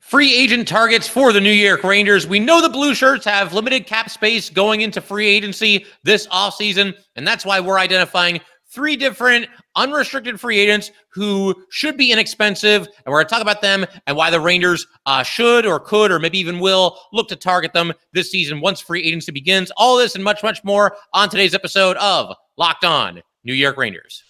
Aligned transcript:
Free 0.00 0.34
agent 0.34 0.66
targets 0.66 1.06
for 1.06 1.32
the 1.32 1.40
New 1.40 1.52
York 1.52 1.84
Rangers. 1.84 2.26
We 2.26 2.40
know 2.40 2.60
the 2.60 2.68
Blue 2.68 2.94
Shirts 2.94 3.24
have 3.26 3.52
limited 3.52 3.86
cap 3.86 4.10
space 4.10 4.50
going 4.50 4.80
into 4.80 5.00
free 5.00 5.26
agency 5.26 5.84
this 6.02 6.26
offseason, 6.28 6.96
and 7.14 7.26
that's 7.26 7.44
why 7.44 7.60
we're 7.60 7.78
identifying 7.78 8.40
three 8.70 8.96
different 8.96 9.46
unrestricted 9.76 10.40
free 10.40 10.58
agents 10.58 10.90
who 11.10 11.54
should 11.70 11.96
be 11.96 12.12
inexpensive. 12.12 12.86
And 12.86 13.06
we're 13.06 13.18
going 13.18 13.26
to 13.26 13.30
talk 13.30 13.42
about 13.42 13.60
them 13.60 13.84
and 14.06 14.16
why 14.16 14.30
the 14.30 14.40
Rangers 14.40 14.86
uh, 15.06 15.22
should 15.22 15.66
or 15.66 15.78
could 15.78 16.10
or 16.10 16.18
maybe 16.18 16.38
even 16.38 16.60
will 16.60 16.98
look 17.12 17.28
to 17.28 17.36
target 17.36 17.72
them 17.72 17.92
this 18.12 18.30
season 18.30 18.60
once 18.60 18.80
free 18.80 19.02
agency 19.02 19.32
begins. 19.32 19.70
All 19.76 19.96
this 19.96 20.14
and 20.14 20.24
much, 20.24 20.42
much 20.42 20.64
more 20.64 20.96
on 21.12 21.28
today's 21.28 21.54
episode 21.54 21.96
of 21.98 22.34
Locked 22.56 22.84
On 22.84 23.20
New 23.44 23.54
York 23.54 23.76
Rangers. 23.76 24.22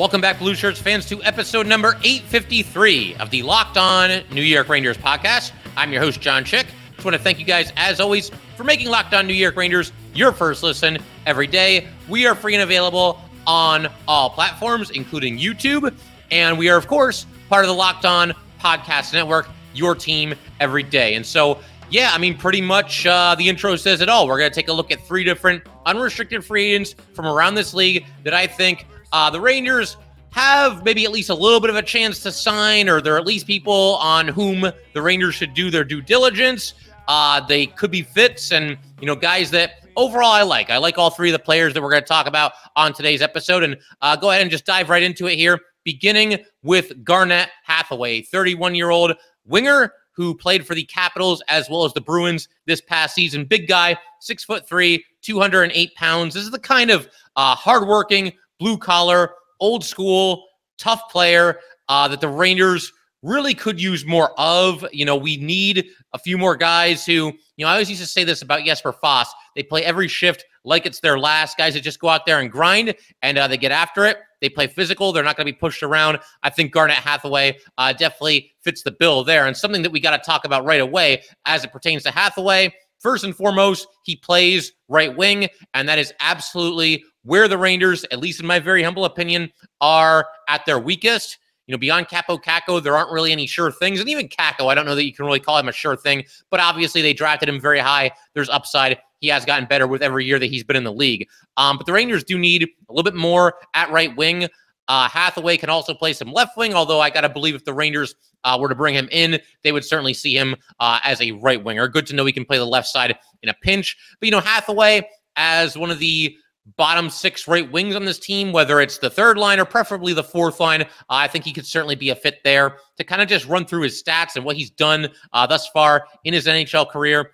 Welcome 0.00 0.22
back, 0.22 0.38
Blue 0.38 0.54
Shirts 0.54 0.80
fans, 0.80 1.04
to 1.10 1.22
episode 1.24 1.66
number 1.66 1.88
853 2.02 3.16
of 3.16 3.28
the 3.28 3.42
Locked 3.42 3.76
On 3.76 4.22
New 4.32 4.40
York 4.40 4.70
Rangers 4.70 4.96
podcast. 4.96 5.52
I'm 5.76 5.92
your 5.92 6.00
host, 6.00 6.22
John 6.22 6.42
Chick. 6.42 6.68
Just 6.94 7.04
want 7.04 7.14
to 7.18 7.22
thank 7.22 7.38
you 7.38 7.44
guys, 7.44 7.70
as 7.76 8.00
always, 8.00 8.30
for 8.56 8.64
making 8.64 8.88
Locked 8.88 9.12
On 9.12 9.26
New 9.26 9.34
York 9.34 9.56
Rangers 9.56 9.92
your 10.14 10.32
first 10.32 10.62
listen 10.62 10.96
every 11.26 11.46
day. 11.46 11.86
We 12.08 12.26
are 12.26 12.34
free 12.34 12.54
and 12.54 12.62
available 12.62 13.20
on 13.46 13.88
all 14.08 14.30
platforms, 14.30 14.88
including 14.88 15.36
YouTube. 15.36 15.94
And 16.30 16.56
we 16.56 16.70
are, 16.70 16.78
of 16.78 16.86
course, 16.86 17.26
part 17.50 17.66
of 17.66 17.68
the 17.68 17.74
Locked 17.74 18.06
On 18.06 18.32
Podcast 18.58 19.12
Network, 19.12 19.50
your 19.74 19.94
team 19.94 20.34
every 20.60 20.82
day. 20.82 21.14
And 21.14 21.26
so, 21.26 21.60
yeah, 21.90 22.12
I 22.14 22.16
mean, 22.16 22.38
pretty 22.38 22.62
much 22.62 23.04
uh, 23.04 23.34
the 23.34 23.46
intro 23.50 23.76
says 23.76 24.00
it 24.00 24.08
all. 24.08 24.26
We're 24.26 24.38
going 24.38 24.50
to 24.50 24.54
take 24.54 24.68
a 24.68 24.72
look 24.72 24.92
at 24.92 25.06
three 25.06 25.24
different 25.24 25.62
unrestricted 25.84 26.42
free 26.42 26.72
agents 26.72 26.94
from 27.12 27.26
around 27.26 27.54
this 27.54 27.74
league 27.74 28.06
that 28.24 28.32
I 28.32 28.46
think 28.46 28.86
uh, 29.12 29.30
the 29.30 29.40
Rangers 29.40 29.96
have 30.32 30.84
maybe 30.84 31.04
at 31.04 31.10
least 31.10 31.30
a 31.30 31.34
little 31.34 31.60
bit 31.60 31.70
of 31.70 31.76
a 31.76 31.82
chance 31.82 32.22
to 32.22 32.32
sign, 32.32 32.88
or 32.88 33.00
they're 33.00 33.18
at 33.18 33.26
least 33.26 33.46
people 33.46 33.96
on 33.96 34.28
whom 34.28 34.70
the 34.94 35.02
Rangers 35.02 35.34
should 35.34 35.54
do 35.54 35.70
their 35.70 35.84
due 35.84 36.00
diligence. 36.00 36.74
Uh, 37.08 37.40
they 37.46 37.66
could 37.66 37.90
be 37.90 38.02
fits 38.02 38.52
and, 38.52 38.78
you 39.00 39.06
know, 39.06 39.16
guys 39.16 39.50
that 39.50 39.80
overall 39.96 40.30
I 40.30 40.42
like. 40.42 40.70
I 40.70 40.76
like 40.76 40.98
all 40.98 41.10
three 41.10 41.30
of 41.30 41.32
the 41.32 41.44
players 41.44 41.74
that 41.74 41.82
we're 41.82 41.90
going 41.90 42.02
to 42.02 42.08
talk 42.08 42.26
about 42.26 42.52
on 42.76 42.92
today's 42.92 43.22
episode. 43.22 43.64
And 43.64 43.76
uh, 44.00 44.14
go 44.14 44.30
ahead 44.30 44.42
and 44.42 44.50
just 44.50 44.64
dive 44.64 44.88
right 44.88 45.02
into 45.02 45.26
it 45.26 45.34
here, 45.34 45.58
beginning 45.84 46.38
with 46.62 47.04
Garnet 47.04 47.48
Hathaway, 47.64 48.22
31 48.22 48.76
year 48.76 48.90
old 48.90 49.16
winger 49.44 49.92
who 50.12 50.34
played 50.34 50.66
for 50.66 50.74
the 50.74 50.84
Capitals 50.84 51.42
as 51.48 51.68
well 51.70 51.84
as 51.84 51.92
the 51.94 52.00
Bruins 52.00 52.48
this 52.66 52.80
past 52.80 53.14
season. 53.14 53.44
Big 53.44 53.66
guy, 53.66 53.96
six 54.20 54.44
foot 54.44 54.68
three, 54.68 55.04
208 55.22 55.94
pounds. 55.94 56.34
This 56.34 56.44
is 56.44 56.50
the 56.50 56.58
kind 56.58 56.90
of 56.90 57.08
uh, 57.36 57.54
hardworking, 57.54 58.32
blue 58.60 58.78
collar, 58.78 59.32
old 59.58 59.84
school, 59.84 60.46
tough 60.78 61.10
player 61.10 61.58
uh, 61.88 62.06
that 62.06 62.20
the 62.20 62.28
Rangers 62.28 62.92
really 63.22 63.54
could 63.54 63.80
use 63.80 64.06
more 64.06 64.38
of. 64.38 64.84
You 64.92 65.04
know, 65.04 65.16
we 65.16 65.36
need 65.36 65.86
a 66.12 66.18
few 66.18 66.38
more 66.38 66.56
guys 66.56 67.04
who, 67.04 67.32
you 67.56 67.64
know, 67.64 67.66
I 67.66 67.72
always 67.72 67.90
used 67.90 68.02
to 68.02 68.08
say 68.08 68.24
this 68.24 68.42
about 68.42 68.64
Jesper 68.64 68.92
Fast. 68.92 69.34
They 69.56 69.62
play 69.62 69.84
every 69.84 70.08
shift 70.08 70.44
like 70.64 70.86
it's 70.86 71.00
their 71.00 71.18
last. 71.18 71.58
Guys 71.58 71.74
that 71.74 71.80
just 71.80 72.00
go 72.00 72.08
out 72.08 72.24
there 72.26 72.40
and 72.40 72.50
grind 72.50 72.94
and 73.22 73.38
uh, 73.38 73.48
they 73.48 73.56
get 73.56 73.72
after 73.72 74.06
it. 74.06 74.18
They 74.40 74.48
play 74.48 74.66
physical. 74.68 75.12
They're 75.12 75.24
not 75.24 75.36
going 75.36 75.46
to 75.46 75.52
be 75.52 75.58
pushed 75.58 75.82
around. 75.82 76.18
I 76.42 76.50
think 76.50 76.72
Garnet 76.72 76.96
Hathaway 76.96 77.58
uh, 77.76 77.92
definitely 77.92 78.52
fits 78.62 78.82
the 78.82 78.92
bill 78.92 79.22
there. 79.22 79.46
And 79.46 79.56
something 79.56 79.82
that 79.82 79.92
we 79.92 80.00
got 80.00 80.16
to 80.16 80.24
talk 80.24 80.46
about 80.46 80.64
right 80.64 80.80
away 80.80 81.22
as 81.44 81.64
it 81.64 81.72
pertains 81.72 82.02
to 82.04 82.10
Hathaway. 82.10 82.72
First 83.00 83.24
and 83.24 83.34
foremost, 83.34 83.86
he 84.04 84.16
plays 84.16 84.72
right 84.88 85.14
wing, 85.16 85.48
and 85.72 85.88
that 85.88 85.98
is 85.98 86.12
absolutely 86.20 87.02
where 87.22 87.48
the 87.48 87.58
Rangers, 87.58 88.04
at 88.10 88.18
least 88.18 88.40
in 88.40 88.46
my 88.46 88.58
very 88.58 88.82
humble 88.82 89.04
opinion, 89.04 89.50
are 89.80 90.26
at 90.48 90.64
their 90.66 90.78
weakest. 90.78 91.38
You 91.66 91.72
know, 91.72 91.78
beyond 91.78 92.08
Kaapo 92.08 92.42
Kakko, 92.42 92.82
there 92.82 92.96
aren't 92.96 93.12
really 93.12 93.30
any 93.30 93.46
sure 93.46 93.70
things. 93.70 94.00
And 94.00 94.08
even 94.08 94.28
Kakko, 94.28 94.70
I 94.70 94.74
don't 94.74 94.86
know 94.86 94.96
that 94.96 95.04
you 95.04 95.12
can 95.12 95.24
really 95.24 95.38
call 95.38 95.56
him 95.56 95.68
a 95.68 95.72
sure 95.72 95.96
thing, 95.96 96.24
but 96.50 96.58
obviously 96.58 97.00
they 97.00 97.12
drafted 97.12 97.48
him 97.48 97.60
very 97.60 97.78
high. 97.78 98.10
There's 98.34 98.48
upside. 98.48 98.98
He 99.20 99.28
has 99.28 99.44
gotten 99.44 99.66
better 99.68 99.86
with 99.86 100.02
every 100.02 100.24
year 100.24 100.38
that 100.40 100.46
he's 100.46 100.64
been 100.64 100.76
in 100.76 100.82
the 100.82 100.92
league. 100.92 101.28
Um, 101.56 101.76
but 101.76 101.86
the 101.86 101.92
Rangers 101.92 102.24
do 102.24 102.38
need 102.38 102.64
a 102.64 102.92
little 102.92 103.08
bit 103.08 103.14
more 103.14 103.54
at 103.74 103.90
right 103.90 104.16
wing. 104.16 104.48
Uh, 104.88 105.08
Hathaway 105.08 105.56
can 105.56 105.70
also 105.70 105.94
play 105.94 106.12
some 106.12 106.32
left 106.32 106.56
wing, 106.56 106.74
although 106.74 107.00
I 107.00 107.10
got 107.10 107.20
to 107.20 107.28
believe 107.28 107.54
if 107.54 107.64
the 107.64 107.72
Rangers 107.72 108.16
uh, 108.42 108.58
were 108.60 108.68
to 108.68 108.74
bring 108.74 108.94
him 108.94 109.08
in, 109.12 109.38
they 109.62 109.70
would 109.70 109.84
certainly 109.84 110.14
see 110.14 110.36
him 110.36 110.56
uh, 110.80 110.98
as 111.04 111.20
a 111.20 111.30
right 111.32 111.62
winger. 111.62 111.86
Good 111.86 112.08
to 112.08 112.14
know 112.14 112.24
he 112.24 112.32
can 112.32 112.44
play 112.44 112.58
the 112.58 112.66
left 112.66 112.88
side 112.88 113.16
in 113.44 113.48
a 113.48 113.54
pinch. 113.62 113.96
But, 114.18 114.26
you 114.26 114.32
know, 114.32 114.40
Hathaway 114.40 115.08
as 115.36 115.78
one 115.78 115.92
of 115.92 116.00
the 116.00 116.36
bottom 116.76 117.10
six 117.10 117.48
right 117.48 117.70
wings 117.70 117.96
on 117.96 118.04
this 118.04 118.18
team, 118.18 118.52
whether 118.52 118.80
it's 118.80 118.98
the 118.98 119.10
third 119.10 119.38
line 119.38 119.58
or 119.58 119.64
preferably 119.64 120.12
the 120.12 120.24
fourth 120.24 120.60
line. 120.60 120.82
Uh, 120.82 120.86
I 121.08 121.28
think 121.28 121.44
he 121.44 121.52
could 121.52 121.66
certainly 121.66 121.94
be 121.94 122.10
a 122.10 122.14
fit 122.14 122.38
there 122.44 122.76
to 122.96 123.04
kind 123.04 123.22
of 123.22 123.28
just 123.28 123.46
run 123.46 123.66
through 123.66 123.82
his 123.82 124.02
stats 124.02 124.36
and 124.36 124.44
what 124.44 124.56
he's 124.56 124.70
done 124.70 125.08
uh, 125.32 125.46
thus 125.46 125.68
far 125.68 126.06
in 126.24 126.34
his 126.34 126.46
NHL 126.46 126.88
career. 126.88 127.32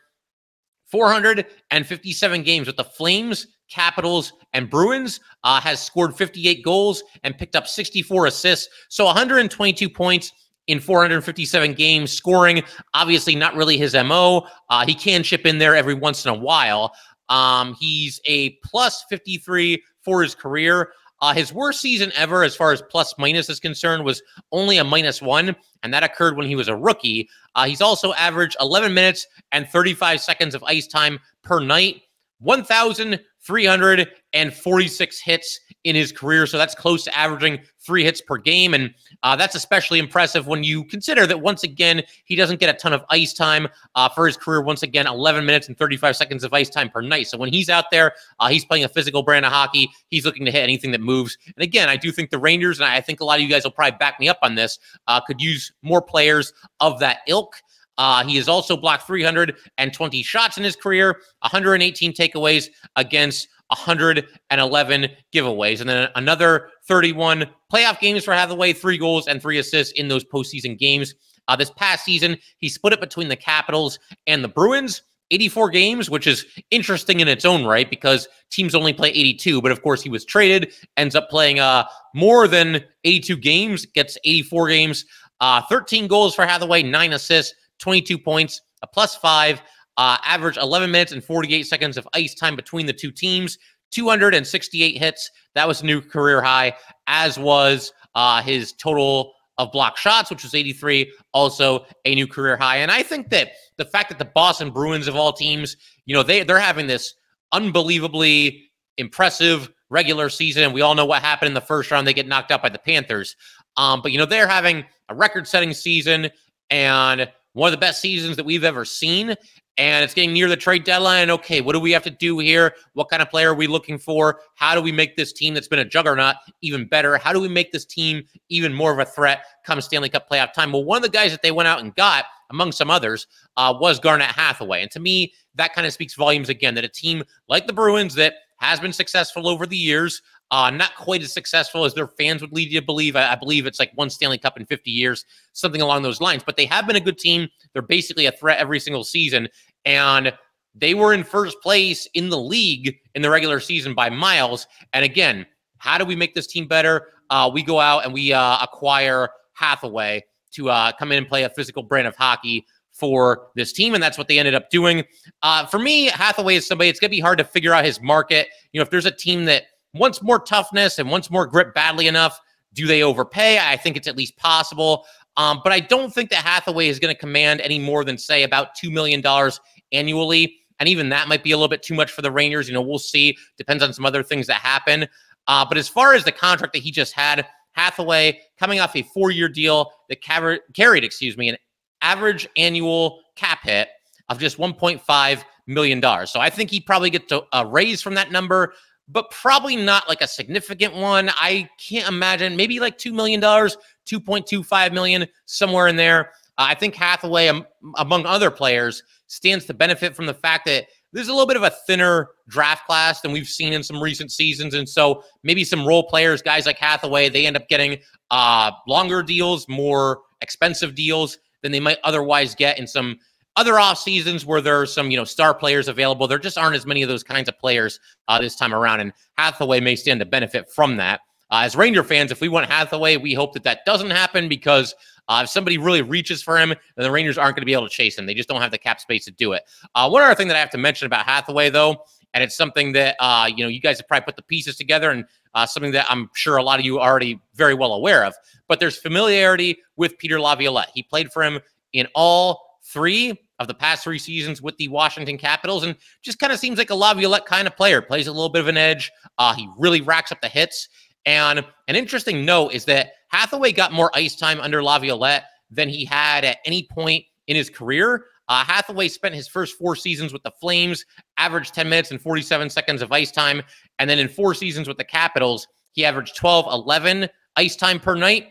457 0.90 2.42
games 2.42 2.66
with 2.66 2.76
the 2.76 2.84
Flames, 2.84 3.48
Capitals, 3.68 4.32
and 4.52 4.70
Bruins, 4.70 5.20
uh, 5.42 5.60
has 5.60 5.82
scored 5.82 6.16
58 6.16 6.62
goals 6.64 7.02
and 7.24 7.36
picked 7.36 7.56
up 7.56 7.66
64 7.66 8.26
assists. 8.26 8.68
So 8.88 9.04
122 9.04 9.88
points 9.90 10.32
in 10.66 10.80
457 10.80 11.74
games, 11.74 12.12
scoring. 12.12 12.62
Obviously, 12.94 13.34
not 13.34 13.54
really 13.54 13.78
his 13.78 13.94
MO. 13.94 14.46
Uh, 14.68 14.86
he 14.86 14.94
can 14.94 15.22
chip 15.22 15.46
in 15.46 15.58
there 15.58 15.76
every 15.76 15.94
once 15.94 16.24
in 16.24 16.30
a 16.30 16.38
while. 16.38 16.92
Um, 17.28 17.74
he's 17.78 18.20
a 18.26 18.50
plus 18.64 19.04
53 19.08 19.82
for 20.02 20.22
his 20.22 20.34
career. 20.34 20.92
Uh, 21.22 21.32
his 21.32 21.52
worst 21.52 21.80
season 21.80 22.12
ever, 22.14 22.44
as 22.44 22.54
far 22.54 22.72
as 22.72 22.82
plus 22.82 23.14
minus 23.18 23.48
is 23.48 23.58
concerned, 23.58 24.04
was 24.04 24.22
only 24.52 24.76
a 24.76 24.84
minus 24.84 25.22
one, 25.22 25.56
and 25.82 25.92
that 25.92 26.04
occurred 26.04 26.36
when 26.36 26.46
he 26.46 26.54
was 26.54 26.68
a 26.68 26.76
rookie. 26.76 27.28
Uh, 27.54 27.64
he's 27.64 27.80
also 27.80 28.12
averaged 28.14 28.56
11 28.60 28.92
minutes 28.92 29.26
and 29.52 29.66
35 29.68 30.20
seconds 30.20 30.54
of 30.54 30.62
ice 30.64 30.86
time 30.86 31.18
per 31.42 31.58
night, 31.58 32.02
1,346 32.40 35.20
hits 35.20 35.60
in 35.84 35.94
his 35.94 36.10
career. 36.10 36.46
So 36.46 36.58
that's 36.58 36.74
close 36.74 37.04
to 37.04 37.16
averaging 37.16 37.60
three 37.78 38.02
hits 38.02 38.20
per 38.20 38.36
game. 38.36 38.74
And 38.74 38.92
uh, 39.22 39.36
that's 39.36 39.54
especially 39.54 40.00
impressive 40.00 40.48
when 40.48 40.64
you 40.64 40.82
consider 40.84 41.28
that 41.28 41.40
once 41.40 41.62
again, 41.62 42.02
he 42.24 42.34
doesn't 42.34 42.58
get 42.58 42.74
a 42.74 42.76
ton 42.76 42.92
of 42.92 43.04
ice 43.08 43.32
time 43.32 43.68
uh, 43.94 44.08
for 44.08 44.26
his 44.26 44.36
career. 44.36 44.60
Once 44.60 44.82
again, 44.82 45.06
11 45.06 45.46
minutes 45.46 45.68
and 45.68 45.78
35 45.78 46.16
seconds 46.16 46.42
of 46.42 46.52
ice 46.52 46.68
time 46.68 46.90
per 46.90 47.00
night. 47.00 47.28
So 47.28 47.38
when 47.38 47.52
he's 47.52 47.70
out 47.70 47.92
there, 47.92 48.14
uh, 48.40 48.48
he's 48.48 48.64
playing 48.64 48.82
a 48.82 48.88
physical 48.88 49.22
brand 49.22 49.46
of 49.46 49.52
hockey. 49.52 49.88
He's 50.08 50.26
looking 50.26 50.44
to 50.44 50.50
hit 50.50 50.64
anything 50.64 50.90
that 50.90 51.00
moves. 51.00 51.38
And 51.46 51.62
again, 51.62 51.88
I 51.88 51.96
do 51.96 52.10
think 52.10 52.30
the 52.30 52.38
Rangers, 52.38 52.80
and 52.80 52.86
I 52.86 53.00
think 53.00 53.20
a 53.20 53.24
lot 53.24 53.38
of 53.38 53.42
you 53.42 53.48
guys 53.48 53.62
will 53.62 53.70
probably 53.70 53.96
back 53.96 54.18
me 54.18 54.28
up 54.28 54.38
on 54.42 54.56
this, 54.56 54.80
uh, 55.06 55.20
could 55.20 55.40
use 55.40 55.70
more 55.82 56.02
players 56.02 56.52
of 56.80 56.98
that 56.98 57.18
ilk. 57.28 57.62
Uh, 57.98 58.24
he 58.24 58.36
has 58.36 58.48
also 58.48 58.76
blocked 58.76 59.06
320 59.06 60.22
shots 60.22 60.58
in 60.58 60.64
his 60.64 60.76
career, 60.76 61.20
118 61.40 62.12
takeaways 62.12 62.68
against 62.96 63.48
111 63.68 65.08
giveaways. 65.34 65.80
And 65.80 65.88
then 65.88 66.08
another 66.14 66.70
31 66.86 67.46
playoff 67.72 67.98
games 67.98 68.24
for 68.24 68.34
Hathaway, 68.34 68.72
three 68.72 68.98
goals 68.98 69.26
and 69.28 69.40
three 69.40 69.58
assists 69.58 69.92
in 69.98 70.08
those 70.08 70.24
postseason 70.24 70.78
games. 70.78 71.14
Uh, 71.48 71.56
this 71.56 71.70
past 71.70 72.04
season, 72.04 72.36
he 72.58 72.68
split 72.68 72.92
it 72.92 73.00
between 73.00 73.28
the 73.28 73.36
Capitals 73.36 73.98
and 74.26 74.42
the 74.42 74.48
Bruins. 74.48 75.02
84 75.32 75.70
games, 75.70 76.08
which 76.08 76.28
is 76.28 76.46
interesting 76.70 77.18
in 77.18 77.26
its 77.26 77.44
own 77.44 77.64
right 77.64 77.90
because 77.90 78.28
teams 78.50 78.76
only 78.76 78.92
play 78.92 79.08
82. 79.08 79.60
But 79.60 79.72
of 79.72 79.82
course, 79.82 80.00
he 80.00 80.08
was 80.08 80.24
traded, 80.24 80.72
ends 80.96 81.16
up 81.16 81.28
playing 81.28 81.58
uh, 81.58 81.84
more 82.14 82.46
than 82.46 82.84
82 83.02 83.36
games, 83.38 83.86
gets 83.86 84.16
84 84.24 84.68
games, 84.68 85.04
uh, 85.40 85.62
13 85.68 86.06
goals 86.06 86.34
for 86.34 86.46
Hathaway, 86.46 86.84
nine 86.84 87.12
assists, 87.12 87.54
22 87.78 88.18
points, 88.18 88.60
a 88.82 88.86
plus 88.86 89.16
five. 89.16 89.60
Uh, 89.98 90.18
average 90.26 90.58
11 90.58 90.90
minutes 90.90 91.12
and 91.12 91.24
48 91.24 91.62
seconds 91.62 91.96
of 91.96 92.06
ice 92.12 92.34
time 92.34 92.54
between 92.54 92.84
the 92.84 92.92
two 92.92 93.10
teams. 93.10 93.56
268 93.92 94.98
hits. 94.98 95.30
That 95.54 95.66
was 95.66 95.80
a 95.80 95.86
new 95.86 96.02
career 96.02 96.42
high, 96.42 96.74
as 97.06 97.38
was 97.38 97.92
uh, 98.14 98.42
his 98.42 98.72
total 98.72 99.32
of 99.58 99.72
block 99.72 99.96
shots, 99.96 100.30
which 100.30 100.42
was 100.42 100.54
83, 100.54 101.10
also 101.32 101.86
a 102.04 102.14
new 102.14 102.26
career 102.26 102.56
high. 102.56 102.76
And 102.76 102.90
I 102.90 103.02
think 103.02 103.30
that 103.30 103.52
the 103.78 103.84
fact 103.84 104.10
that 104.10 104.18
the 104.18 104.26
Boston 104.26 104.70
Bruins 104.70 105.08
of 105.08 105.16
all 105.16 105.32
teams, 105.32 105.76
you 106.04 106.14
know, 106.14 106.22
they 106.22 106.42
they're 106.42 106.58
having 106.58 106.86
this 106.86 107.14
unbelievably 107.52 108.62
impressive 108.98 109.70
regular 109.88 110.28
season, 110.28 110.64
and 110.64 110.74
we 110.74 110.82
all 110.82 110.94
know 110.94 111.06
what 111.06 111.22
happened 111.22 111.48
in 111.48 111.54
the 111.54 111.60
first 111.60 111.90
round. 111.90 112.06
They 112.06 112.14
get 112.14 112.28
knocked 112.28 112.50
out 112.50 112.62
by 112.62 112.68
the 112.68 112.78
Panthers. 112.78 113.36
Um, 113.76 114.02
but 114.02 114.12
you 114.12 114.18
know, 114.18 114.26
they're 114.26 114.48
having 114.48 114.84
a 115.08 115.14
record-setting 115.14 115.72
season 115.72 116.30
and 116.70 117.30
one 117.56 117.68
of 117.68 117.72
the 117.72 117.78
best 117.78 118.02
seasons 118.02 118.36
that 118.36 118.44
we've 118.44 118.64
ever 118.64 118.84
seen. 118.84 119.34
and 119.78 120.04
it's 120.04 120.14
getting 120.14 120.32
near 120.32 120.48
the 120.48 120.56
trade 120.56 120.84
deadline. 120.84 121.30
Okay, 121.30 121.60
what 121.60 121.72
do 121.72 121.80
we 121.80 121.90
have 121.92 122.02
to 122.02 122.10
do 122.10 122.38
here? 122.38 122.74
What 122.92 123.08
kind 123.08 123.22
of 123.22 123.30
player 123.30 123.52
are 123.52 123.54
we 123.54 123.66
looking 123.66 123.98
for? 123.98 124.40
How 124.54 124.74
do 124.74 124.82
we 124.82 124.92
make 124.92 125.16
this 125.16 125.32
team 125.32 125.54
that's 125.54 125.68
been 125.68 125.78
a 125.78 125.84
juggernaut 125.84 126.36
even 126.62 126.86
better? 126.86 127.16
How 127.16 127.32
do 127.32 127.40
we 127.40 127.48
make 127.48 127.72
this 127.72 127.84
team 127.84 128.24
even 128.48 128.72
more 128.72 128.92
of 128.92 128.98
a 128.98 129.04
threat 129.04 129.44
come 129.64 129.80
Stanley 129.80 130.08
Cup 130.08 130.28
playoff 130.30 130.52
time? 130.52 130.72
Well, 130.72 130.84
one 130.84 130.96
of 130.96 131.02
the 131.02 131.08
guys 131.08 131.30
that 131.30 131.42
they 131.42 131.50
went 131.50 131.66
out 131.66 131.80
and 131.80 131.94
got, 131.94 132.24
among 132.50 132.72
some 132.72 132.90
others, 132.90 133.26
uh, 133.56 133.74
was 133.78 133.98
Garnet 134.00 134.28
Hathaway. 134.28 134.82
And 134.82 134.90
to 134.92 135.00
me, 135.00 135.32
that 135.54 135.74
kind 135.74 135.86
of 135.86 135.92
speaks 135.92 136.14
volumes 136.14 136.50
again 136.50 136.74
that 136.74 136.84
a 136.84 136.88
team 136.88 137.22
like 137.48 137.66
the 137.66 137.72
Bruins 137.72 138.14
that 138.14 138.34
has 138.58 138.80
been 138.80 138.92
successful 138.92 139.48
over 139.48 139.66
the 139.66 139.76
years, 139.76 140.22
uh, 140.50 140.70
not 140.70 140.94
quite 140.96 141.22
as 141.22 141.32
successful 141.32 141.84
as 141.84 141.94
their 141.94 142.06
fans 142.06 142.40
would 142.40 142.52
lead 142.52 142.70
you 142.70 142.80
to 142.80 142.86
believe. 142.86 143.16
I, 143.16 143.32
I, 143.32 143.34
believe 143.34 143.66
it's 143.66 143.80
like 143.80 143.90
one 143.94 144.10
Stanley 144.10 144.38
Cup 144.38 144.58
in 144.58 144.64
50 144.66 144.90
years, 144.90 145.24
something 145.52 145.82
along 145.82 146.02
those 146.02 146.20
lines. 146.20 146.42
But 146.44 146.56
they 146.56 146.66
have 146.66 146.86
been 146.86 146.96
a 146.96 147.00
good 147.00 147.18
team. 147.18 147.48
They're 147.72 147.82
basically 147.82 148.26
a 148.26 148.32
threat 148.32 148.58
every 148.58 148.78
single 148.78 149.02
season. 149.02 149.48
And 149.84 150.32
they 150.74 150.94
were 150.94 151.14
in 151.14 151.24
first 151.24 151.60
place 151.62 152.06
in 152.14 152.28
the 152.28 152.38
league 152.38 152.96
in 153.14 153.22
the 153.22 153.30
regular 153.30 153.58
season 153.58 153.94
by 153.94 154.08
miles. 154.08 154.66
And 154.92 155.04
again, 155.04 155.46
how 155.78 155.98
do 155.98 156.04
we 156.04 156.14
make 156.14 156.34
this 156.34 156.46
team 156.46 156.68
better? 156.68 157.08
Uh, 157.30 157.50
we 157.52 157.62
go 157.62 157.80
out 157.80 158.04
and 158.04 158.14
we 158.14 158.32
uh, 158.32 158.58
acquire 158.62 159.28
Hathaway 159.54 160.22
to 160.52 160.70
uh, 160.70 160.92
come 160.92 161.12
in 161.12 161.18
and 161.18 161.28
play 161.28 161.42
a 161.42 161.50
physical 161.50 161.82
brand 161.82 162.06
of 162.06 162.14
hockey 162.14 162.66
for 162.92 163.48
this 163.54 163.72
team, 163.72 163.92
and 163.92 164.02
that's 164.02 164.16
what 164.16 164.26
they 164.26 164.38
ended 164.38 164.54
up 164.54 164.70
doing. 164.70 165.04
Uh, 165.42 165.66
for 165.66 165.78
me, 165.78 166.06
Hathaway 166.06 166.56
is 166.56 166.66
somebody. 166.66 166.88
It's 166.88 166.98
going 166.98 167.10
to 167.10 167.16
be 167.16 167.20
hard 167.20 167.36
to 167.38 167.44
figure 167.44 167.74
out 167.74 167.84
his 167.84 168.00
market. 168.00 168.48
You 168.72 168.80
know, 168.80 168.82
if 168.82 168.90
there's 168.90 169.04
a 169.04 169.10
team 169.10 169.44
that 169.46 169.64
wants 169.98 170.22
more 170.22 170.38
toughness 170.38 170.98
and 170.98 171.10
wants 171.10 171.30
more 171.30 171.46
grip 171.46 171.74
badly 171.74 172.06
enough, 172.06 172.40
do 172.72 172.86
they 172.86 173.02
overpay? 173.02 173.58
I 173.58 173.76
think 173.76 173.96
it's 173.96 174.08
at 174.08 174.16
least 174.16 174.36
possible. 174.36 175.06
Um, 175.36 175.60
but 175.62 175.72
I 175.72 175.80
don't 175.80 176.12
think 176.12 176.30
that 176.30 176.44
Hathaway 176.44 176.88
is 176.88 176.98
going 176.98 177.14
to 177.14 177.18
command 177.18 177.60
any 177.60 177.78
more 177.78 178.04
than 178.04 178.16
say 178.16 178.42
about 178.42 178.74
two 178.74 178.90
million 178.90 179.20
dollars 179.20 179.60
annually. 179.92 180.56
And 180.78 180.88
even 180.88 181.08
that 181.10 181.28
might 181.28 181.42
be 181.42 181.52
a 181.52 181.56
little 181.56 181.68
bit 181.68 181.82
too 181.82 181.94
much 181.94 182.10
for 182.10 182.22
the 182.22 182.30
Rangers. 182.30 182.68
You 182.68 182.74
know, 182.74 182.82
we'll 182.82 182.98
see. 182.98 183.36
Depends 183.56 183.82
on 183.82 183.92
some 183.92 184.04
other 184.04 184.22
things 184.22 184.46
that 184.46 184.60
happen. 184.60 185.08
Uh, 185.46 185.64
but 185.64 185.78
as 185.78 185.88
far 185.88 186.14
as 186.14 186.24
the 186.24 186.32
contract 186.32 186.72
that 186.74 186.82
he 186.82 186.90
just 186.90 187.12
had, 187.12 187.46
Hathaway 187.72 188.40
coming 188.58 188.80
off 188.80 188.96
a 188.96 189.02
four-year 189.02 189.48
deal 189.48 189.90
that 190.08 190.22
carried, 190.22 191.04
excuse 191.04 191.36
me, 191.36 191.48
an 191.48 191.56
average 192.02 192.48
annual 192.56 193.20
cap 193.36 193.60
hit 193.62 193.88
of 194.28 194.38
just 194.38 194.58
1.5 194.58 195.44
million 195.66 196.00
dollars. 196.00 196.30
So 196.30 196.40
I 196.40 196.50
think 196.50 196.70
he 196.70 196.80
probably 196.80 197.10
gets 197.10 197.32
a 197.52 197.66
raise 197.66 198.02
from 198.02 198.14
that 198.14 198.32
number, 198.32 198.72
but 199.08 199.30
probably 199.30 199.76
not 199.76 200.08
like 200.08 200.20
a 200.20 200.26
significant 200.26 200.94
one. 200.94 201.30
I 201.30 201.68
can't 201.78 202.08
imagine 202.08 202.56
maybe 202.56 202.80
like 202.80 202.98
two 202.98 203.12
million 203.12 203.40
dollars, 203.40 203.76
2.25 204.06 204.92
million, 204.92 205.26
somewhere 205.44 205.88
in 205.88 205.96
there. 205.96 206.30
Uh, 206.58 206.66
I 206.68 206.74
think 206.74 206.94
Hathaway, 206.94 207.48
um, 207.48 207.66
among 207.96 208.26
other 208.26 208.50
players, 208.50 209.02
stands 209.26 209.64
to 209.66 209.74
benefit 209.74 210.14
from 210.14 210.26
the 210.26 210.34
fact 210.34 210.64
that 210.66 210.86
there's 211.12 211.28
a 211.28 211.32
little 211.32 211.46
bit 211.46 211.56
of 211.56 211.62
a 211.62 211.70
thinner 211.86 212.28
draft 212.48 212.86
class 212.86 213.20
than 213.20 213.32
we've 213.32 213.46
seen 213.48 213.72
in 213.72 213.82
some 213.82 214.02
recent 214.02 214.32
seasons. 214.32 214.74
And 214.74 214.88
so 214.88 215.22
maybe 215.42 215.64
some 215.64 215.86
role 215.86 216.02
players, 216.02 216.42
guys 216.42 216.66
like 216.66 216.78
Hathaway, 216.78 217.28
they 217.28 217.46
end 217.46 217.56
up 217.56 217.68
getting 217.68 217.98
uh, 218.30 218.70
longer 218.86 219.22
deals, 219.22 219.68
more 219.68 220.20
expensive 220.40 220.94
deals 220.94 221.38
than 221.62 221.72
they 221.72 221.80
might 221.80 221.98
otherwise 222.04 222.54
get 222.54 222.78
in 222.78 222.86
some 222.86 223.18
other 223.56 223.78
off 223.78 223.98
seasons 223.98 224.44
where 224.44 224.60
there 224.60 224.80
are 224.80 224.86
some 224.86 225.10
you 225.10 225.16
know 225.16 225.24
star 225.24 225.54
players 225.54 225.88
available. 225.88 226.28
There 226.28 226.38
just 226.38 226.58
aren't 226.58 226.76
as 226.76 226.86
many 226.86 227.02
of 227.02 227.08
those 227.08 227.22
kinds 227.22 227.48
of 227.48 227.58
players 227.58 227.98
uh, 228.28 228.40
this 228.40 228.56
time 228.56 228.74
around, 228.74 229.00
and 229.00 229.12
Hathaway 229.38 229.80
may 229.80 229.96
stand 229.96 230.20
to 230.20 230.26
benefit 230.26 230.70
from 230.70 230.96
that. 230.96 231.20
Uh, 231.50 231.62
as 231.64 231.76
Ranger 231.76 232.02
fans, 232.02 232.32
if 232.32 232.40
we 232.40 232.48
want 232.48 232.68
Hathaway, 232.68 233.16
we 233.16 233.32
hope 233.32 233.52
that 233.54 233.62
that 233.62 233.84
doesn't 233.86 234.10
happen 234.10 234.48
because 234.48 234.94
uh, 235.28 235.42
if 235.44 235.50
somebody 235.50 235.78
really 235.78 236.02
reaches 236.02 236.42
for 236.42 236.58
him, 236.58 236.70
then 236.70 237.04
the 237.04 237.10
Rangers 237.10 237.38
aren't 237.38 237.56
going 237.56 237.62
to 237.62 237.66
be 237.66 237.72
able 237.72 237.88
to 237.88 237.94
chase 237.94 238.18
him. 238.18 238.26
They 238.26 238.34
just 238.34 238.48
don't 238.48 238.60
have 238.60 238.72
the 238.72 238.78
cap 238.78 239.00
space 239.00 239.24
to 239.26 239.30
do 239.30 239.52
it. 239.52 239.62
Uh, 239.94 240.08
one 240.08 240.22
other 240.22 240.34
thing 240.34 240.48
that 240.48 240.56
I 240.56 240.60
have 240.60 240.70
to 240.70 240.78
mention 240.78 241.06
about 241.06 241.24
Hathaway, 241.24 241.70
though, 241.70 242.04
and 242.34 242.42
it's 242.42 242.56
something 242.56 242.92
that 242.92 243.16
uh, 243.20 243.48
you 243.48 243.64
know 243.64 243.68
you 243.68 243.80
guys 243.80 243.98
have 243.98 244.08
probably 244.08 244.24
put 244.24 244.36
the 244.36 244.42
pieces 244.42 244.76
together, 244.76 245.10
and 245.10 245.24
uh, 245.54 245.66
something 245.66 245.92
that 245.92 246.06
I'm 246.10 246.30
sure 246.34 246.56
a 246.56 246.62
lot 246.62 246.78
of 246.78 246.84
you 246.84 246.98
are 246.98 247.10
already 247.10 247.40
very 247.54 247.74
well 247.74 247.94
aware 247.94 248.24
of. 248.24 248.34
But 248.68 248.80
there's 248.80 248.98
familiarity 248.98 249.78
with 249.96 250.18
Peter 250.18 250.40
Laviolette. 250.40 250.90
He 250.94 251.02
played 251.02 251.32
for 251.32 251.42
him 251.42 251.60
in 251.92 252.08
all 252.14 252.80
three 252.82 253.38
of 253.58 253.68
the 253.68 253.74
past 253.74 254.04
three 254.04 254.18
seasons 254.18 254.60
with 254.60 254.76
the 254.76 254.88
Washington 254.88 255.38
Capitals, 255.38 255.84
and 255.84 255.96
just 256.22 256.38
kind 256.38 256.52
of 256.52 256.58
seems 256.58 256.78
like 256.78 256.90
a 256.90 256.94
Laviolette 256.94 257.46
kind 257.46 257.66
of 257.66 257.76
player. 257.76 258.02
Plays 258.02 258.26
a 258.26 258.32
little 258.32 258.48
bit 258.48 258.60
of 258.60 258.68
an 258.68 258.76
edge. 258.76 259.10
Uh, 259.38 259.54
he 259.54 259.68
really 259.78 260.00
racks 260.00 260.32
up 260.32 260.40
the 260.40 260.48
hits. 260.48 260.88
And 261.24 261.64
an 261.88 261.96
interesting 261.96 262.44
note 262.44 262.72
is 262.72 262.84
that 262.84 263.12
Hathaway 263.28 263.72
got 263.72 263.92
more 263.92 264.10
ice 264.14 264.36
time 264.36 264.60
under 264.60 264.82
Laviolette 264.82 265.44
than 265.70 265.88
he 265.88 266.04
had 266.04 266.44
at 266.44 266.58
any 266.64 266.86
point 266.90 267.24
in 267.48 267.56
his 267.56 267.70
career. 267.70 268.26
Uh, 268.48 268.64
Hathaway 268.64 269.08
spent 269.08 269.34
his 269.34 269.48
first 269.48 269.76
four 269.76 269.96
seasons 269.96 270.32
with 270.32 270.42
the 270.44 270.52
Flames, 270.60 271.04
averaged 271.36 271.74
10 271.74 271.88
minutes 271.88 272.12
and 272.12 272.20
47 272.20 272.70
seconds 272.70 273.02
of 273.02 273.10
ice 273.10 273.32
time. 273.32 273.62
And 273.98 274.08
then 274.08 274.20
in 274.20 274.28
four 274.28 274.54
seasons 274.54 274.86
with 274.86 274.98
the 274.98 275.04
Capitals, 275.04 275.66
he 275.92 276.04
averaged 276.04 276.36
12, 276.36 276.66
11 276.66 277.28
ice 277.56 277.74
time 277.74 277.98
per 277.98 278.14
night. 278.14 278.48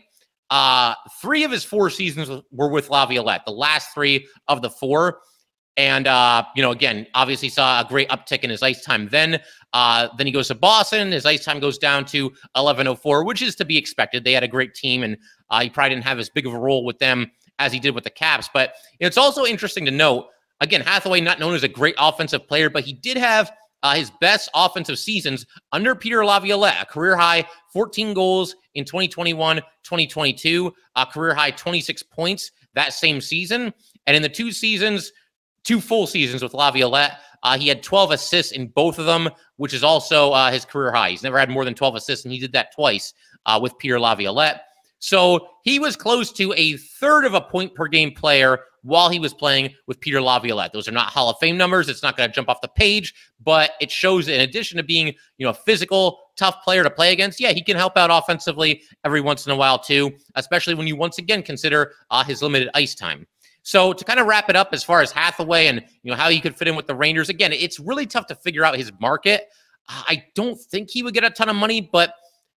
Uh, 0.50 0.94
three 1.20 1.44
of 1.44 1.50
his 1.50 1.64
four 1.64 1.90
seasons 1.90 2.30
were 2.50 2.68
with 2.68 2.90
Laviolette, 2.90 3.42
the 3.46 3.52
last 3.52 3.92
three 3.92 4.26
of 4.48 4.62
the 4.62 4.70
four. 4.70 5.20
And, 5.78 6.06
uh, 6.06 6.44
you 6.54 6.62
know, 6.62 6.70
again, 6.70 7.06
obviously 7.14 7.50
saw 7.50 7.82
a 7.82 7.84
great 7.84 8.08
uptick 8.08 8.38
in 8.38 8.50
his 8.50 8.62
ice 8.62 8.82
time 8.82 9.08
then. 9.10 9.40
Uh, 9.74 10.08
then 10.16 10.26
he 10.26 10.32
goes 10.32 10.48
to 10.48 10.54
Boston. 10.54 11.12
His 11.12 11.26
ice 11.26 11.44
time 11.44 11.60
goes 11.60 11.76
down 11.76 12.06
to 12.06 12.24
1104, 12.24 13.24
which 13.24 13.42
is 13.42 13.54
to 13.56 13.64
be 13.64 13.76
expected. 13.76 14.24
They 14.24 14.32
had 14.32 14.42
a 14.42 14.48
great 14.48 14.74
team, 14.74 15.02
and 15.02 15.18
uh, 15.50 15.60
he 15.60 15.68
probably 15.68 15.90
didn't 15.90 16.04
have 16.04 16.18
as 16.18 16.30
big 16.30 16.46
of 16.46 16.54
a 16.54 16.58
role 16.58 16.84
with 16.84 16.98
them 16.98 17.30
as 17.58 17.72
he 17.72 17.80
did 17.80 17.94
with 17.94 18.04
the 18.04 18.10
Caps. 18.10 18.48
But 18.52 18.74
it's 19.00 19.18
also 19.18 19.44
interesting 19.44 19.84
to 19.84 19.90
note 19.90 20.28
again, 20.60 20.80
Hathaway, 20.80 21.20
not 21.20 21.38
known 21.38 21.54
as 21.54 21.62
a 21.62 21.68
great 21.68 21.94
offensive 21.98 22.46
player, 22.48 22.70
but 22.70 22.84
he 22.84 22.92
did 22.92 23.16
have 23.16 23.52
uh, 23.82 23.94
his 23.94 24.10
best 24.20 24.50
offensive 24.54 24.98
seasons 24.98 25.46
under 25.72 25.94
Peter 25.94 26.24
Laviolette, 26.24 26.82
a 26.82 26.86
career 26.86 27.16
high 27.16 27.44
14 27.72 28.14
goals 28.14 28.56
in 28.74 28.84
2021 28.84 29.56
2022, 29.56 30.72
a 30.96 31.06
career 31.06 31.34
high 31.34 31.50
26 31.50 32.02
points 32.04 32.50
that 32.74 32.92
same 32.92 33.20
season. 33.20 33.72
And 34.06 34.16
in 34.16 34.22
the 34.22 34.28
two 34.28 34.52
seasons, 34.52 35.12
two 35.64 35.80
full 35.80 36.06
seasons 36.06 36.42
with 36.42 36.54
Laviolette. 36.54 37.18
Uh, 37.42 37.58
he 37.58 37.68
had 37.68 37.82
12 37.82 38.12
assists 38.12 38.52
in 38.52 38.68
both 38.68 38.98
of 38.98 39.06
them, 39.06 39.28
which 39.56 39.74
is 39.74 39.84
also 39.84 40.32
uh, 40.32 40.50
his 40.50 40.64
career 40.64 40.92
high. 40.92 41.10
He's 41.10 41.22
never 41.22 41.38
had 41.38 41.50
more 41.50 41.64
than 41.64 41.74
12 41.74 41.96
assists, 41.96 42.24
and 42.24 42.32
he 42.32 42.40
did 42.40 42.52
that 42.52 42.74
twice 42.74 43.14
uh, 43.46 43.58
with 43.62 43.76
Peter 43.78 44.00
Laviolette. 44.00 44.62
So 44.98 45.48
he 45.62 45.78
was 45.78 45.94
close 45.94 46.32
to 46.32 46.52
a 46.54 46.76
third 46.76 47.24
of 47.24 47.34
a 47.34 47.40
point 47.40 47.74
per 47.74 47.86
game 47.86 48.12
player 48.12 48.60
while 48.86 49.08
he 49.08 49.18
was 49.18 49.34
playing 49.34 49.74
with 49.88 50.00
Peter 50.00 50.22
Laviolette. 50.22 50.72
Those 50.72 50.86
are 50.86 50.92
not 50.92 51.08
Hall 51.08 51.28
of 51.28 51.36
Fame 51.38 51.56
numbers. 51.56 51.88
It's 51.88 52.04
not 52.04 52.16
going 52.16 52.30
to 52.30 52.34
jump 52.34 52.48
off 52.48 52.60
the 52.60 52.68
page, 52.68 53.12
but 53.42 53.72
it 53.80 53.90
shows 53.90 54.28
in 54.28 54.40
addition 54.40 54.76
to 54.76 54.84
being, 54.84 55.08
you 55.38 55.44
know, 55.44 55.50
a 55.50 55.54
physical, 55.54 56.20
tough 56.36 56.62
player 56.62 56.84
to 56.84 56.90
play 56.90 57.12
against, 57.12 57.40
yeah, 57.40 57.50
he 57.50 57.62
can 57.62 57.76
help 57.76 57.96
out 57.96 58.10
offensively 58.12 58.82
every 59.04 59.20
once 59.20 59.44
in 59.44 59.52
a 59.52 59.56
while 59.56 59.78
too, 59.78 60.12
especially 60.36 60.74
when 60.74 60.86
you 60.86 60.94
once 60.94 61.18
again 61.18 61.42
consider 61.42 61.94
uh, 62.10 62.22
his 62.22 62.42
limited 62.42 62.70
ice 62.74 62.94
time. 62.94 63.26
So 63.62 63.92
to 63.92 64.04
kind 64.04 64.20
of 64.20 64.28
wrap 64.28 64.48
it 64.48 64.54
up 64.54 64.68
as 64.70 64.84
far 64.84 65.02
as 65.02 65.10
Hathaway 65.10 65.66
and 65.66 65.82
you 66.04 66.12
know 66.12 66.16
how 66.16 66.30
he 66.30 66.40
could 66.40 66.56
fit 66.56 66.68
in 66.68 66.76
with 66.76 66.86
the 66.86 66.94
Rangers, 66.94 67.28
again, 67.28 67.52
it's 67.52 67.80
really 67.80 68.06
tough 68.06 68.28
to 68.28 68.36
figure 68.36 68.64
out 68.64 68.76
his 68.76 68.92
market. 69.00 69.48
I 69.88 70.24
don't 70.36 70.60
think 70.60 70.90
he 70.90 71.02
would 71.02 71.14
get 71.14 71.24
a 71.24 71.30
ton 71.30 71.48
of 71.48 71.56
money, 71.56 71.80
but 71.92 72.14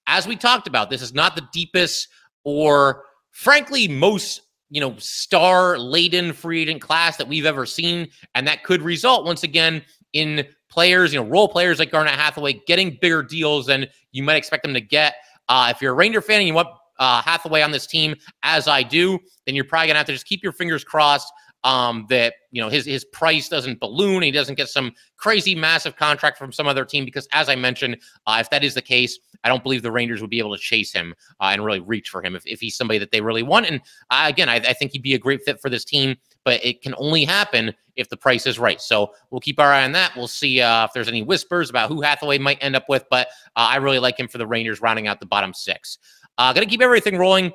as 0.07 0.27
we 0.27 0.37
talked 0.37 0.67
about, 0.67 0.91
this 0.91 1.01
is 1.01 1.15
not 1.15 1.37
the 1.37 1.49
deepest 1.53 2.09
or 2.45 3.05
frankly 3.31 3.89
most 3.89 4.43
you 4.71 4.81
know 4.81 4.95
star 4.99 5.79
laden 5.79 6.33
free 6.33 6.63
agent 6.63 6.81
class 6.83 7.17
that 7.17 7.29
we've 7.29 7.47
ever 7.47 7.67
seen, 7.67 8.09
and 8.35 8.47
that 8.47 8.65
could 8.65 8.83
result 8.83 9.25
once 9.25 9.43
again 9.43 9.83
in 10.13 10.47
players, 10.71 11.13
you 11.13 11.21
know, 11.21 11.27
role 11.27 11.49
players 11.49 11.79
like 11.79 11.91
Garnet 11.91 12.15
Hathaway 12.15 12.61
getting 12.67 12.99
bigger 13.01 13.23
deals 13.23 13.67
than 13.67 13.87
you 14.13 14.23
might 14.23 14.37
expect 14.37 14.63
them 14.63 14.75
to 14.75 14.81
get. 14.81 15.17
Uh, 15.49 15.73
if 15.75 15.81
you're 15.81 15.93
a 15.93 15.97
Ranger 15.97 16.21
fan 16.21 16.41
and 16.41 16.49
you 16.49 16.55
want 16.55 16.69
uh, 16.99 17.23
Hathaway 17.23 17.63
on 17.63 17.71
this 17.71 17.87
team, 17.87 18.15
as 18.43 18.69
I 18.69 18.83
do, 18.83 19.19
then 19.47 19.55
you're 19.55 19.65
probably 19.65 19.89
gonna 19.89 19.99
have 19.99 20.07
to 20.07 20.13
just 20.13 20.27
keep 20.27 20.43
your 20.43 20.53
fingers 20.53 20.85
crossed 20.85 21.33
um, 21.65 22.07
that 22.09 22.35
you 22.51 22.63
know 22.63 22.69
his 22.69 22.85
his 22.87 23.05
price 23.07 23.49
doesn't 23.49 23.81
balloon. 23.81 24.23
He 24.23 24.31
doesn't 24.31 24.55
get 24.55 24.69
some 24.69 24.93
crazy 25.17 25.55
massive 25.55 25.97
contract 25.97 26.39
from 26.39 26.53
some 26.53 26.67
other 26.67 26.85
team 26.85 27.05
because, 27.05 27.27
as 27.33 27.49
I 27.49 27.57
mentioned, 27.57 27.99
uh, 28.27 28.39
if 28.41 28.51
that 28.51 28.65
is 28.65 28.75
the 28.75 28.83
case, 28.83 29.19
I 29.45 29.49
don't 29.49 29.63
believe 29.63 29.83
the 29.83 29.93
Rangers 29.93 30.21
would 30.21 30.31
be 30.31 30.39
able 30.39 30.55
to 30.55 30.61
chase 30.61 30.93
him 30.93 31.15
uh, 31.41 31.51
and 31.53 31.65
really 31.65 31.81
reach 31.81 32.09
for 32.09 32.23
him 32.23 32.35
if, 32.35 32.45
if 32.47 32.61
he's 32.61 32.77
somebody 32.77 32.99
that 32.99 33.11
they 33.11 33.21
really 33.21 33.43
want. 33.43 33.67
And 33.67 33.81
uh, 34.11 34.25
again, 34.27 34.49
I, 34.49 34.57
I 34.57 34.73
think 34.73 34.93
he'd 34.93 35.03
be 35.03 35.15
a 35.15 35.19
great 35.19 35.43
fit 35.45 35.61
for 35.61 35.71
this 35.71 35.85
team, 35.85 36.17
but 36.45 36.65
it 36.65 36.83
can 36.83 36.95
only 36.99 37.25
happen 37.25 37.75
if 37.97 38.09
the 38.09 38.17
price 38.17 38.47
is 38.47 38.59
right. 38.59 38.81
So 38.81 39.13
we'll 39.31 39.41
keep 39.41 39.59
our 39.61 39.73
eye 39.73 39.85
on 39.85 39.93
that. 39.93 40.17
We'll 40.17 40.29
see 40.29 40.61
uh, 40.61 40.85
if 40.85 40.93
there's 40.93 41.09
any 41.09 41.23
whispers 41.23 41.71
about 41.71 41.89
who 41.89 42.01
Hathaway 42.01 42.39
might 42.39 42.59
end 42.63 42.77
up 42.77 42.85
with, 42.89 43.05
but 43.11 43.29
uh, 43.57 43.69
I 43.71 43.77
really 43.77 43.99
like 43.99 44.19
him 44.19 44.29
for 44.29 44.39
the 44.39 44.47
Rangers 44.47 44.81
rounding 44.81 45.09
out 45.09 45.21
the 45.21 45.27
bottom 45.27 45.53
six. 45.53 45.99
Uh, 46.37 46.53
going 46.53 46.67
to 46.67 46.71
keep 46.71 46.83
everything 46.83 47.19
rolling 47.19 47.53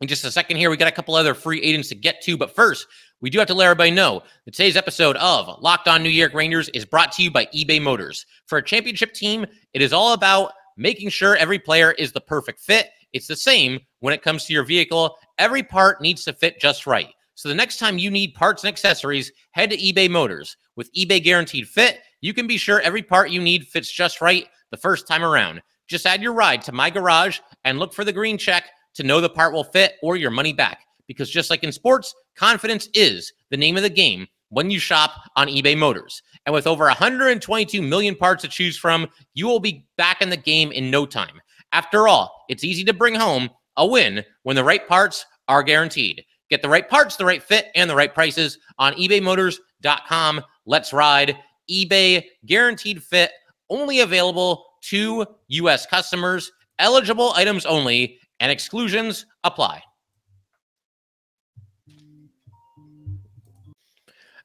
in 0.00 0.08
just 0.08 0.24
a 0.24 0.30
second 0.30 0.58
here. 0.58 0.70
We 0.70 0.76
got 0.76 0.88
a 0.88 0.92
couple 0.92 1.14
other 1.14 1.34
free 1.34 1.62
agents 1.62 1.88
to 1.88 1.94
get 1.94 2.20
to, 2.22 2.36
but 2.36 2.54
first, 2.54 2.86
we 3.20 3.30
do 3.30 3.38
have 3.38 3.48
to 3.48 3.54
let 3.54 3.64
everybody 3.64 3.90
know 3.90 4.22
that 4.44 4.52
today's 4.52 4.76
episode 4.76 5.16
of 5.16 5.62
Locked 5.62 5.88
On 5.88 6.02
New 6.02 6.10
York 6.10 6.34
Rangers 6.34 6.68
is 6.70 6.84
brought 6.84 7.12
to 7.12 7.22
you 7.22 7.30
by 7.30 7.46
eBay 7.46 7.80
Motors. 7.80 8.26
For 8.46 8.58
a 8.58 8.62
championship 8.62 9.14
team, 9.14 9.46
it 9.72 9.80
is 9.80 9.94
all 9.94 10.12
about 10.12 10.52
making 10.76 11.08
sure 11.08 11.36
every 11.36 11.58
player 11.58 11.92
is 11.92 12.12
the 12.12 12.20
perfect 12.20 12.60
fit. 12.60 12.90
It's 13.12 13.26
the 13.26 13.36
same 13.36 13.80
when 14.00 14.14
it 14.14 14.22
comes 14.22 14.44
to 14.44 14.52
your 14.52 14.64
vehicle. 14.64 15.16
Every 15.38 15.62
part 15.62 16.00
needs 16.00 16.24
to 16.24 16.32
fit 16.32 16.60
just 16.60 16.86
right. 16.86 17.12
So 17.36 17.48
the 17.48 17.54
next 17.54 17.78
time 17.78 17.98
you 17.98 18.10
need 18.10 18.34
parts 18.34 18.62
and 18.62 18.68
accessories, 18.68 19.32
head 19.52 19.70
to 19.70 19.76
eBay 19.76 20.08
Motors. 20.08 20.56
With 20.76 20.92
eBay 20.94 21.22
Guaranteed 21.22 21.68
Fit, 21.68 22.00
you 22.20 22.32
can 22.32 22.46
be 22.46 22.56
sure 22.56 22.80
every 22.80 23.02
part 23.02 23.30
you 23.30 23.40
need 23.40 23.66
fits 23.66 23.90
just 23.90 24.20
right 24.20 24.46
the 24.70 24.76
first 24.76 25.06
time 25.06 25.22
around. 25.22 25.62
Just 25.86 26.06
add 26.06 26.22
your 26.22 26.32
ride 26.32 26.62
to 26.62 26.72
my 26.72 26.90
garage 26.90 27.40
and 27.64 27.78
look 27.78 27.92
for 27.92 28.04
the 28.04 28.12
green 28.12 28.38
check 28.38 28.70
to 28.94 29.02
know 29.02 29.20
the 29.20 29.28
part 29.28 29.52
will 29.52 29.64
fit 29.64 29.94
or 30.02 30.16
your 30.16 30.30
money 30.30 30.52
back. 30.52 30.80
Because 31.06 31.28
just 31.28 31.50
like 31.50 31.64
in 31.64 31.72
sports, 31.72 32.14
confidence 32.36 32.88
is 32.94 33.32
the 33.50 33.56
name 33.56 33.76
of 33.76 33.82
the 33.82 33.90
game 33.90 34.26
when 34.54 34.70
you 34.70 34.78
shop 34.78 35.12
on 35.36 35.48
eBay 35.48 35.76
Motors. 35.76 36.22
And 36.46 36.54
with 36.54 36.66
over 36.66 36.84
122 36.84 37.82
million 37.82 38.14
parts 38.14 38.42
to 38.42 38.48
choose 38.48 38.76
from, 38.76 39.08
you 39.34 39.46
will 39.46 39.60
be 39.60 39.86
back 39.96 40.22
in 40.22 40.30
the 40.30 40.36
game 40.36 40.72
in 40.72 40.90
no 40.90 41.04
time. 41.06 41.40
After 41.72 42.06
all, 42.06 42.44
it's 42.48 42.64
easy 42.64 42.84
to 42.84 42.94
bring 42.94 43.14
home 43.14 43.50
a 43.76 43.86
win 43.86 44.24
when 44.44 44.56
the 44.56 44.64
right 44.64 44.86
parts 44.86 45.26
are 45.48 45.62
guaranteed. 45.62 46.24
Get 46.50 46.62
the 46.62 46.68
right 46.68 46.88
parts, 46.88 47.16
the 47.16 47.24
right 47.24 47.42
fit, 47.42 47.66
and 47.74 47.90
the 47.90 47.96
right 47.96 48.14
prices 48.14 48.58
on 48.78 48.92
ebaymotors.com. 48.94 50.42
Let's 50.66 50.92
ride. 50.92 51.36
eBay 51.70 52.24
guaranteed 52.46 53.02
fit, 53.02 53.32
only 53.70 54.00
available 54.00 54.64
to 54.82 55.26
U.S. 55.48 55.86
customers, 55.86 56.52
eligible 56.78 57.32
items 57.32 57.66
only, 57.66 58.18
and 58.38 58.52
exclusions 58.52 59.26
apply. 59.42 59.82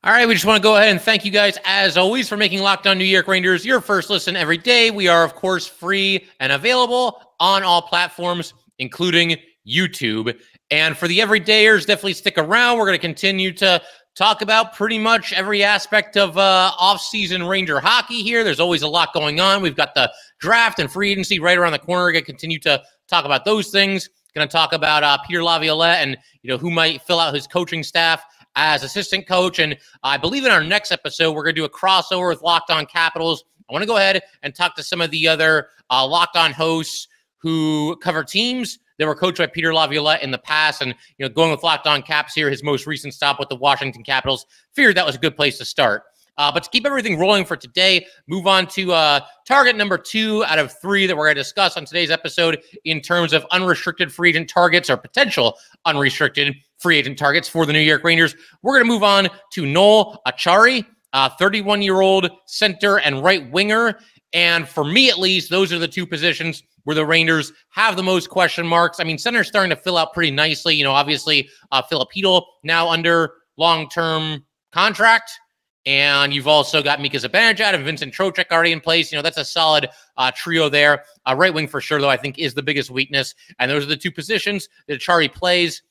All 0.02 0.14
right, 0.14 0.26
we 0.26 0.34
just 0.34 0.46
want 0.46 0.56
to 0.56 0.64
go 0.64 0.78
ahead 0.78 0.92
and 0.92 1.02
thank 1.02 1.26
you 1.26 1.32
guys, 1.32 1.58
as 1.66 1.98
always, 1.98 2.30
for 2.30 2.38
making 2.38 2.60
Locked 2.60 2.88
On 2.88 2.98
New 2.98 3.04
York 3.04 3.28
Rangers 3.28 3.66
your 3.66 3.82
first 3.82 4.10
listen 4.10 4.38
every 4.38 4.58
day. 4.58 4.92
We 4.92 5.10
are, 5.10 5.26
of 5.26 5.36
course, 5.36 5.68
free 5.68 6.26
and 6.40 6.54
available 6.54 7.22
on 7.42 7.64
all 7.64 7.82
platforms, 7.82 8.54
including 8.78 9.36
YouTube. 9.68 10.40
And 10.72 10.96
for 10.98 11.10
the 11.10 11.20
everydayers, 11.20 11.86
definitely 11.86 12.14
stick 12.14 12.38
around. 12.38 12.78
We're 12.78 12.86
going 12.86 12.98
to 12.98 13.02
continue 13.02 13.52
to 13.56 13.82
talk 14.16 14.42
about 14.42 14.74
pretty 14.74 14.98
much 14.98 15.34
every 15.34 15.66
aspect 15.66 16.16
of 16.16 16.38
uh, 16.38 16.72
off-season 16.80 17.44
Ranger 17.44 17.82
hockey 17.82 18.24
here. 18.24 18.46
There's 18.46 18.62
always 18.62 18.84
a 18.84 18.88
lot 18.88 19.14
going 19.14 19.42
on. 19.42 19.62
We've 19.62 19.76
got 19.76 19.96
the 19.96 20.10
draft 20.40 20.80
and 20.80 20.90
free 20.90 21.12
agency 21.12 21.40
right 21.40 21.58
around 21.58 21.74
the 21.74 21.80
corner. 21.80 22.06
We're 22.06 22.14
going 22.14 22.24
to 22.24 22.32
continue 22.32 22.60
to 22.60 22.82
talk 23.10 23.26
about 23.26 23.44
those 23.44 23.70
things. 23.70 24.10
Going 24.36 24.48
to 24.48 24.52
talk 24.52 24.74
about 24.74 25.04
uh, 25.04 25.18
Peter 25.28 25.44
Laviolette 25.44 26.08
and 26.08 26.16
you 26.44 26.50
know 26.50 26.58
who 26.58 26.70
might 26.70 27.02
fill 27.02 27.20
out 27.20 27.34
his 27.34 27.48
coaching 27.48 27.84
staff 27.84 28.24
as 28.60 28.84
assistant 28.84 29.26
coach. 29.26 29.58
And 29.60 29.78
I 30.04 30.18
believe 30.18 30.46
in 30.46 30.52
our 30.52 30.64
next 30.64 30.92
episode, 30.92 31.32
we're 31.32 31.44
going 31.44 31.56
to 31.56 31.62
do 31.62 31.66
a 31.66 31.70
crossover 31.70 32.30
with 32.30 32.42
Locked 32.42 32.70
On 32.70 32.86
Capitals. 32.86 33.46
I 33.70 33.74
want 33.74 33.84
to 33.84 33.88
go 33.88 33.98
ahead 33.98 34.22
and 34.44 34.54
talk 34.54 34.76
to 34.76 34.84
some 34.84 35.00
of 35.00 35.12
the 35.12 35.28
other 35.28 35.70
uh, 35.90 36.06
Locked 36.06 36.36
On 36.36 36.52
hosts 36.52 37.08
who 37.38 37.96
cover 38.04 38.24
teams 38.24 38.80
that 38.98 39.08
were 39.08 39.16
coached 39.16 39.38
by 39.38 39.48
Peter 39.48 39.74
Laviolette 39.74 40.24
in 40.24 40.32
the 40.32 40.38
past. 40.38 40.82
And, 40.82 40.94
you 41.18 41.26
know, 41.26 41.30
going 41.30 41.52
with 41.52 41.64
Locked 41.64 41.88
On 41.88 42.02
Caps 42.02 42.34
here, 42.34 42.50
his 42.50 42.64
most 42.64 42.86
recent 42.86 43.14
stop 43.14 43.40
with 43.40 43.48
the 43.48 43.56
Washington 43.56 44.04
Capitals, 44.04 44.46
figured 44.74 44.98
that 44.98 45.06
was 45.06 45.16
a 45.16 45.20
good 45.20 45.38
place 45.38 45.58
to 45.60 45.66
start. 45.66 46.04
Uh, 46.38 46.52
but 46.52 46.64
to 46.64 46.70
keep 46.70 46.86
everything 46.86 47.18
rolling 47.18 47.46
for 47.46 47.56
today, 47.56 48.06
move 48.28 48.48
on 48.48 48.66
to 48.68 48.92
uh, 48.92 49.20
target 49.46 49.76
number 49.76 49.98
two 49.98 50.44
out 50.46 50.60
of 50.60 50.74
three 50.82 51.06
that 51.06 51.16
we're 51.16 51.26
going 51.26 51.36
to 51.36 51.42
discuss 51.42 51.78
on 51.78 51.86
today's 51.86 52.12
episode 52.12 52.62
in 52.86 53.02
terms 53.02 53.34
of 53.34 53.46
unrestricted 53.52 54.12
free 54.12 54.30
agent 54.30 54.50
targets 54.50 54.90
or 54.90 54.98
potential 54.98 55.58
unrestricted 55.86 56.56
free 56.80 56.98
agent 56.98 57.18
targets 57.18 57.48
for 57.48 57.66
the 57.66 57.74
New 57.74 57.80
York 57.80 58.04
Rangers. 58.04 58.36
We're 58.64 58.74
going 58.76 58.86
to 58.86 58.92
move 58.92 59.04
on 59.04 59.30
to 59.54 59.66
Noel 59.66 60.22
Acciari, 60.28 60.86
31 61.38 61.82
year 61.82 62.02
old 62.02 62.30
center 62.46 63.00
and 63.00 63.24
right 63.24 63.50
winger. 63.52 64.00
And 64.34 64.68
for 64.68 64.84
me, 64.84 65.10
at 65.10 65.20
least, 65.20 65.50
those 65.50 65.74
are 65.74 65.80
the 65.80 65.88
two 65.88 66.06
positions 66.06 66.64
where 66.84 66.96
the 66.96 67.06
Rangers 67.06 67.52
have 67.70 67.96
the 67.96 68.04
most 68.04 68.30
question 68.30 68.66
marks. 68.66 69.00
I 69.00 69.04
mean, 69.04 69.18
center's 69.18 69.48
starting 69.48 69.72
to 69.72 69.76
fill 69.76 69.98
out 69.98 70.14
pretty 70.14 70.32
nicely. 70.32 70.76
You 70.76 70.84
know, 70.84 70.92
obviously, 70.92 71.50
uh, 71.72 71.82
Filipino 71.82 72.46
now 72.64 72.90
under 72.90 73.34
long 73.58 73.90
term 73.90 74.46
contract. 74.72 75.32
And 75.86 76.34
you've 76.34 76.48
also 76.48 76.84
got 76.84 77.02
Mika 77.02 77.18
Zibanejad 77.18 77.74
and 77.74 77.84
Vincent 77.84 78.14
Trocheck 78.14 78.52
already 78.52 78.74
in 78.74 78.82
place. 78.82 79.12
You 79.12 79.18
know, 79.18 79.22
that's 79.22 79.38
a 79.38 79.46
solid 79.46 79.90
uh, 80.18 80.32
trio 80.36 80.70
there. 80.70 81.06
Uh, 81.26 81.36
right 81.36 81.54
wing 81.54 81.68
for 81.68 81.82
sure, 81.82 82.00
though, 82.00 82.10
I 82.10 82.18
think 82.18 82.38
is 82.38 82.54
the 82.54 82.62
biggest 82.62 82.92
weakness. 82.92 83.34
And 83.60 83.72
those 83.72 83.84
are 83.84 83.90
the 83.90 83.98
two 83.98 84.12
positions 84.12 84.68
that 84.88 85.00
Acciari 85.00 85.34
plays. 85.34 85.82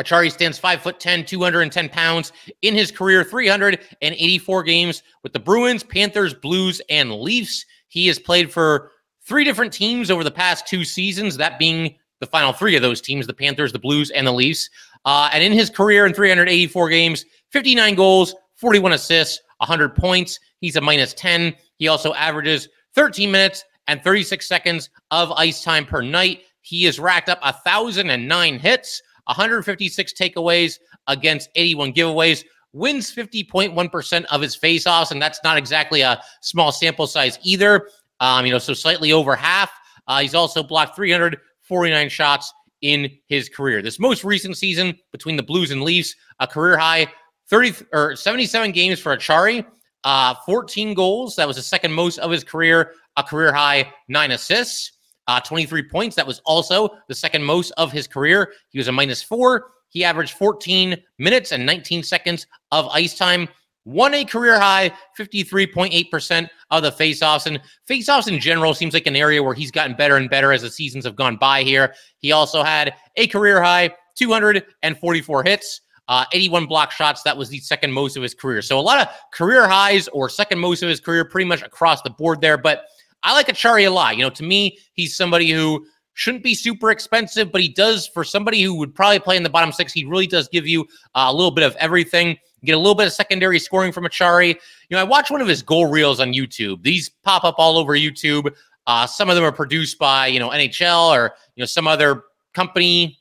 Acciari 0.00 0.30
stands 0.30 0.58
5 0.58 0.82
foot 0.82 1.00
10, 1.00 1.24
210 1.24 1.88
pounds 1.88 2.32
in 2.62 2.74
his 2.74 2.90
career, 2.90 3.24
384 3.24 4.62
games 4.62 5.02
with 5.22 5.32
the 5.32 5.40
Bruins, 5.40 5.82
Panthers, 5.82 6.34
Blues, 6.34 6.80
and 6.90 7.12
Leafs. 7.12 7.64
He 7.88 8.06
has 8.08 8.18
played 8.18 8.52
for 8.52 8.92
three 9.24 9.44
different 9.44 9.72
teams 9.72 10.10
over 10.10 10.22
the 10.22 10.30
past 10.30 10.66
two 10.66 10.84
seasons, 10.84 11.36
that 11.36 11.58
being 11.58 11.96
the 12.20 12.26
final 12.26 12.52
three 12.52 12.76
of 12.76 12.82
those 12.82 13.00
teams 13.00 13.26
the 13.26 13.34
Panthers, 13.34 13.72
the 13.72 13.78
Blues, 13.78 14.10
and 14.10 14.26
the 14.26 14.32
Leafs. 14.32 14.68
Uh, 15.04 15.30
and 15.32 15.42
in 15.42 15.52
his 15.52 15.70
career 15.70 16.06
in 16.06 16.12
384 16.12 16.88
games, 16.88 17.24
59 17.50 17.94
goals, 17.94 18.34
41 18.56 18.92
assists, 18.92 19.40
100 19.58 19.94
points. 19.94 20.38
He's 20.60 20.76
a 20.76 20.80
minus 20.80 21.14
10. 21.14 21.54
He 21.76 21.88
also 21.88 22.12
averages 22.14 22.68
13 22.94 23.30
minutes 23.30 23.64
and 23.86 24.02
36 24.02 24.46
seconds 24.46 24.90
of 25.10 25.30
ice 25.32 25.62
time 25.62 25.86
per 25.86 26.02
night. 26.02 26.42
He 26.60 26.84
has 26.84 26.98
racked 26.98 27.28
up 27.28 27.40
1,009 27.42 28.58
hits, 28.58 29.02
156 29.26 30.12
takeaways 30.12 30.78
against 31.06 31.50
81 31.54 31.92
giveaways, 31.92 32.44
wins 32.72 33.14
50.1% 33.14 34.24
of 34.26 34.40
his 34.40 34.56
faceoffs, 34.56 35.10
and 35.10 35.20
that's 35.20 35.40
not 35.42 35.56
exactly 35.56 36.02
a 36.02 36.20
small 36.40 36.72
sample 36.72 37.06
size 37.06 37.38
either. 37.42 37.88
Um, 38.20 38.46
you 38.46 38.52
know, 38.52 38.58
so 38.58 38.74
slightly 38.74 39.12
over 39.12 39.34
half. 39.34 39.70
Uh, 40.08 40.20
he's 40.20 40.34
also 40.34 40.62
blocked 40.62 40.96
349 40.96 42.08
shots 42.08 42.52
in 42.82 43.10
his 43.26 43.48
career. 43.48 43.82
This 43.82 43.98
most 43.98 44.24
recent 44.24 44.56
season 44.56 44.96
between 45.12 45.36
the 45.36 45.42
Blues 45.42 45.70
and 45.70 45.82
Leafs, 45.82 46.14
a 46.40 46.46
career 46.46 46.76
high 46.76 47.06
30 47.48 47.86
or 47.92 48.16
77 48.16 48.72
games 48.72 49.00
for 49.00 49.16
Acciari, 49.16 49.64
uh, 50.04 50.34
14 50.44 50.94
goals. 50.94 51.36
That 51.36 51.48
was 51.48 51.56
the 51.56 51.62
second 51.62 51.92
most 51.92 52.18
of 52.18 52.30
his 52.30 52.44
career, 52.44 52.92
a 53.16 53.22
career 53.22 53.52
high 53.52 53.92
nine 54.08 54.32
assists, 54.32 54.92
uh, 55.28 55.40
23 55.40 55.82
points. 55.84 56.16
That 56.16 56.26
was 56.26 56.40
also 56.44 56.88
the 57.08 57.14
second 57.14 57.44
most 57.44 57.72
of 57.76 57.92
his 57.92 58.06
career. 58.06 58.52
He 58.70 58.78
was 58.78 58.88
a 58.88 58.92
minus 58.92 59.22
four. 59.22 59.70
He 59.88 60.04
averaged 60.04 60.36
14 60.36 60.96
minutes 61.18 61.52
and 61.52 61.64
19 61.64 62.02
seconds 62.02 62.46
of 62.72 62.86
ice 62.88 63.16
time. 63.16 63.48
Won 63.84 64.14
a 64.14 64.24
career 64.24 64.58
high 64.58 64.90
53.8% 65.16 66.48
of 66.70 66.82
the 66.82 66.90
faceoffs. 66.90 67.46
And 67.46 67.60
faceoffs 67.88 68.26
in 68.26 68.40
general 68.40 68.74
seems 68.74 68.94
like 68.94 69.06
an 69.06 69.14
area 69.14 69.42
where 69.42 69.54
he's 69.54 69.70
gotten 69.70 69.94
better 69.94 70.16
and 70.16 70.28
better 70.28 70.52
as 70.52 70.62
the 70.62 70.70
seasons 70.70 71.04
have 71.04 71.14
gone 71.14 71.36
by 71.36 71.62
here. 71.62 71.94
He 72.18 72.32
also 72.32 72.64
had 72.64 72.94
a 73.14 73.28
career 73.28 73.62
high 73.62 73.94
244 74.16 75.44
hits, 75.44 75.80
uh, 76.08 76.24
81 76.32 76.66
block 76.66 76.90
shots. 76.90 77.22
That 77.22 77.36
was 77.36 77.48
the 77.48 77.58
second 77.60 77.92
most 77.92 78.16
of 78.16 78.22
his 78.24 78.34
career. 78.34 78.60
So 78.60 78.78
a 78.78 78.80
lot 78.80 79.00
of 79.00 79.14
career 79.32 79.68
highs 79.68 80.08
or 80.08 80.28
second 80.28 80.58
most 80.58 80.82
of 80.82 80.88
his 80.88 81.00
career, 81.00 81.24
pretty 81.24 81.46
much 81.48 81.62
across 81.62 82.02
the 82.02 82.10
board 82.10 82.40
there. 82.40 82.58
But 82.58 82.86
I 83.26 83.32
like 83.32 83.48
Acciari 83.48 83.86
a 83.86 83.90
lot. 83.90 84.16
You 84.16 84.22
know, 84.22 84.30
to 84.30 84.44
me, 84.44 84.78
he's 84.92 85.16
somebody 85.16 85.50
who 85.50 85.84
shouldn't 86.14 86.44
be 86.44 86.54
super 86.54 86.92
expensive, 86.92 87.50
but 87.50 87.60
he 87.60 87.68
does 87.68 88.06
for 88.06 88.22
somebody 88.22 88.62
who 88.62 88.74
would 88.74 88.94
probably 88.94 89.18
play 89.18 89.36
in 89.36 89.42
the 89.42 89.50
bottom 89.50 89.72
six. 89.72 89.92
He 89.92 90.04
really 90.04 90.28
does 90.28 90.48
give 90.48 90.64
you 90.64 90.82
uh, 91.16 91.26
a 91.26 91.34
little 91.34 91.50
bit 91.50 91.64
of 91.64 91.74
everything. 91.76 92.38
Get 92.64 92.76
a 92.76 92.78
little 92.78 92.94
bit 92.94 93.08
of 93.08 93.12
secondary 93.12 93.58
scoring 93.58 93.90
from 93.90 94.04
Acciari. 94.04 94.50
You 94.50 94.96
know, 94.96 95.00
I 95.00 95.02
watch 95.04 95.28
one 95.28 95.40
of 95.40 95.48
his 95.48 95.60
goal 95.60 95.86
reels 95.86 96.20
on 96.20 96.34
YouTube. 96.34 96.84
These 96.84 97.08
pop 97.24 97.42
up 97.42 97.56
all 97.58 97.78
over 97.78 97.94
YouTube. 97.94 98.54
Uh, 98.86 99.08
some 99.08 99.28
of 99.28 99.34
them 99.34 99.44
are 99.44 99.52
produced 99.52 99.98
by 99.98 100.28
you 100.28 100.38
know 100.38 100.50
NHL 100.50 101.10
or 101.10 101.34
you 101.56 101.62
know 101.62 101.66
some 101.66 101.88
other 101.88 102.22
company, 102.54 103.18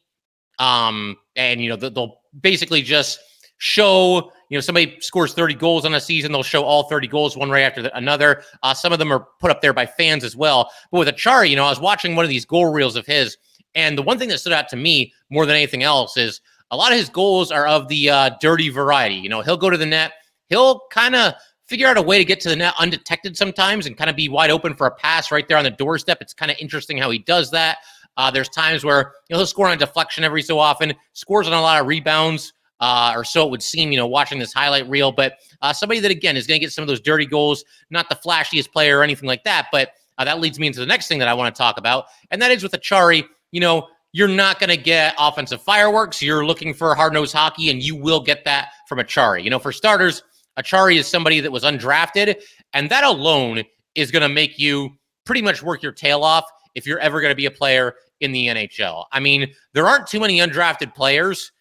um, 0.59 1.17
and 1.35 1.61
you 1.61 1.69
know 1.69 1.75
they'll 1.75 2.21
basically 2.41 2.83
just 2.83 3.19
show 3.57 4.31
you 4.49 4.57
know 4.57 4.61
somebody 4.61 4.97
scores 4.99 5.33
30 5.33 5.55
goals 5.55 5.85
on 5.85 5.93
a 5.93 5.99
season 5.99 6.31
they'll 6.31 6.43
show 6.43 6.63
all 6.63 6.83
30 6.83 7.07
goals 7.07 7.37
one 7.37 7.49
right 7.49 7.61
after 7.61 7.81
the, 7.81 7.95
another. 7.97 8.43
Uh, 8.63 8.73
some 8.73 8.93
of 8.93 8.99
them 8.99 9.11
are 9.11 9.27
put 9.39 9.51
up 9.51 9.61
there 9.61 9.73
by 9.73 9.85
fans 9.85 10.23
as 10.23 10.35
well. 10.35 10.69
But 10.91 10.99
with 10.99 11.07
Acciari 11.07 11.49
you 11.49 11.55
know 11.55 11.65
i 11.65 11.69
was 11.69 11.79
watching 11.79 12.15
one 12.15 12.25
of 12.25 12.29
these 12.29 12.45
goal 12.45 12.71
reels 12.71 12.95
of 12.95 13.05
his 13.05 13.37
and 13.73 13.97
the 13.97 14.03
one 14.03 14.17
thing 14.17 14.29
that 14.29 14.39
stood 14.39 14.53
out 14.53 14.69
to 14.69 14.75
me 14.75 15.13
more 15.29 15.45
than 15.45 15.55
anything 15.55 15.83
else 15.83 16.17
is 16.17 16.41
a 16.71 16.77
lot 16.77 16.91
of 16.91 16.97
his 16.97 17.09
goals 17.09 17.51
are 17.51 17.67
of 17.67 17.87
the 17.89 18.09
uh, 18.09 18.31
dirty 18.41 18.69
variety. 18.69 19.15
You 19.15 19.29
know 19.29 19.41
he'll 19.41 19.57
go 19.57 19.69
to 19.69 19.77
the 19.77 19.85
net 19.85 20.13
he'll 20.47 20.81
kind 20.91 21.15
of 21.15 21.33
figure 21.65 21.87
out 21.87 21.97
a 21.97 22.01
way 22.01 22.17
to 22.17 22.25
get 22.25 22.39
to 22.41 22.49
the 22.49 22.55
net 22.55 22.73
undetected 22.79 23.35
sometimes 23.35 23.87
and 23.87 23.97
kind 23.97 24.09
of 24.09 24.15
be 24.15 24.29
wide 24.29 24.51
open 24.51 24.75
for 24.75 24.87
a 24.87 24.91
pass 24.91 25.31
right 25.31 25.47
there 25.47 25.57
on 25.57 25.63
the 25.63 25.71
doorstep. 25.71 26.19
It's 26.21 26.33
kind 26.33 26.51
of 26.51 26.57
interesting 26.59 26.97
how 26.97 27.09
he 27.09 27.19
does 27.19 27.51
that. 27.51 27.79
Uh, 28.17 28.31
there's 28.31 28.49
times 28.49 28.85
where 28.85 29.13
you 29.29 29.33
know, 29.33 29.37
he'll 29.37 29.47
score 29.47 29.67
on 29.67 29.77
deflection 29.77 30.23
every 30.23 30.41
so 30.41 30.57
often, 30.57 30.93
scores 31.13 31.47
on 31.47 31.53
a 31.53 31.61
lot 31.61 31.81
of 31.81 31.87
rebounds, 31.87 32.53
uh, 32.79 33.13
or 33.15 33.23
so 33.23 33.45
it 33.45 33.51
would 33.51 33.63
seem, 33.63 33.91
you 33.91 33.97
know, 33.97 34.07
watching 34.07 34.39
this 34.39 34.53
highlight 34.53 34.87
reel. 34.89 35.11
But 35.11 35.37
uh, 35.61 35.73
somebody 35.73 35.99
that, 36.01 36.11
again, 36.11 36.35
is 36.37 36.47
going 36.47 36.59
to 36.59 36.65
get 36.65 36.71
some 36.71 36.81
of 36.81 36.87
those 36.87 37.01
dirty 37.01 37.25
goals, 37.25 37.63
not 37.89 38.09
the 38.09 38.15
flashiest 38.15 38.71
player 38.71 38.99
or 38.99 39.03
anything 39.03 39.27
like 39.27 39.43
that. 39.43 39.67
But 39.71 39.91
uh, 40.17 40.25
that 40.25 40.39
leads 40.39 40.59
me 40.59 40.67
into 40.67 40.79
the 40.79 40.85
next 40.85 41.07
thing 41.07 41.19
that 41.19 41.27
I 41.27 41.33
want 41.33 41.53
to 41.53 41.57
talk 41.57 41.77
about. 41.77 42.05
And 42.31 42.41
that 42.41 42.51
is 42.51 42.63
with 42.63 42.73
Acciari. 42.73 43.25
you 43.51 43.59
know, 43.59 43.87
you're 44.13 44.27
not 44.29 44.59
going 44.59 44.69
to 44.69 44.77
get 44.77 45.13
offensive 45.19 45.61
fireworks. 45.61 46.21
You're 46.21 46.45
looking 46.45 46.73
for 46.73 46.95
hard 46.95 47.11
nosed 47.13 47.33
hockey, 47.33 47.69
and 47.69 47.83
you 47.83 47.97
will 47.97 48.21
get 48.21 48.45
that 48.45 48.69
from 48.87 48.99
Acciari. 48.99 49.43
You 49.43 49.49
know, 49.49 49.59
for 49.59 49.73
starters, 49.73 50.23
Acciari 50.57 50.97
is 50.97 51.05
somebody 51.05 51.41
that 51.41 51.51
was 51.51 51.63
undrafted, 51.65 52.41
and 52.73 52.89
that 52.89 53.03
alone 53.03 53.63
is 53.93 54.11
going 54.11 54.21
to 54.21 54.29
make 54.29 54.57
you 54.57 54.91
pretty 55.25 55.41
much 55.41 55.61
work 55.61 55.83
your 55.83 55.91
tail 55.91 56.23
off 56.23 56.45
if 56.75 56.85
you're 56.85 56.99
ever 56.99 57.19
going 57.19 57.31
to 57.31 57.35
be 57.35 57.45
a 57.45 57.51
player 57.51 57.95
in 58.21 58.31
the 58.31 58.47
NHL. 58.47 59.05
I 59.11 59.19
mean, 59.19 59.53
there 59.73 59.85
aren't 59.85 60.07
too 60.07 60.21
many 60.21 60.39
undrafted 60.39 60.95
players 60.95 61.51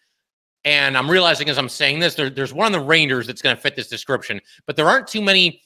and 0.65 0.97
I'm 0.97 1.09
realizing 1.09 1.47
as 1.49 1.57
I'm 1.57 1.69
saying 1.69 1.99
this, 1.99 2.15
there, 2.15 2.29
there's 2.29 2.53
one 2.53 2.65
of 2.65 2.73
the 2.73 2.85
Rangers 2.85 3.27
that's 3.27 3.41
going 3.41 3.55
to 3.55 3.61
fit 3.61 3.75
this 3.75 3.87
description, 3.87 4.41
but 4.65 4.75
there 4.75 4.89
aren't 4.89 5.07
too 5.07 5.21
many, 5.21 5.61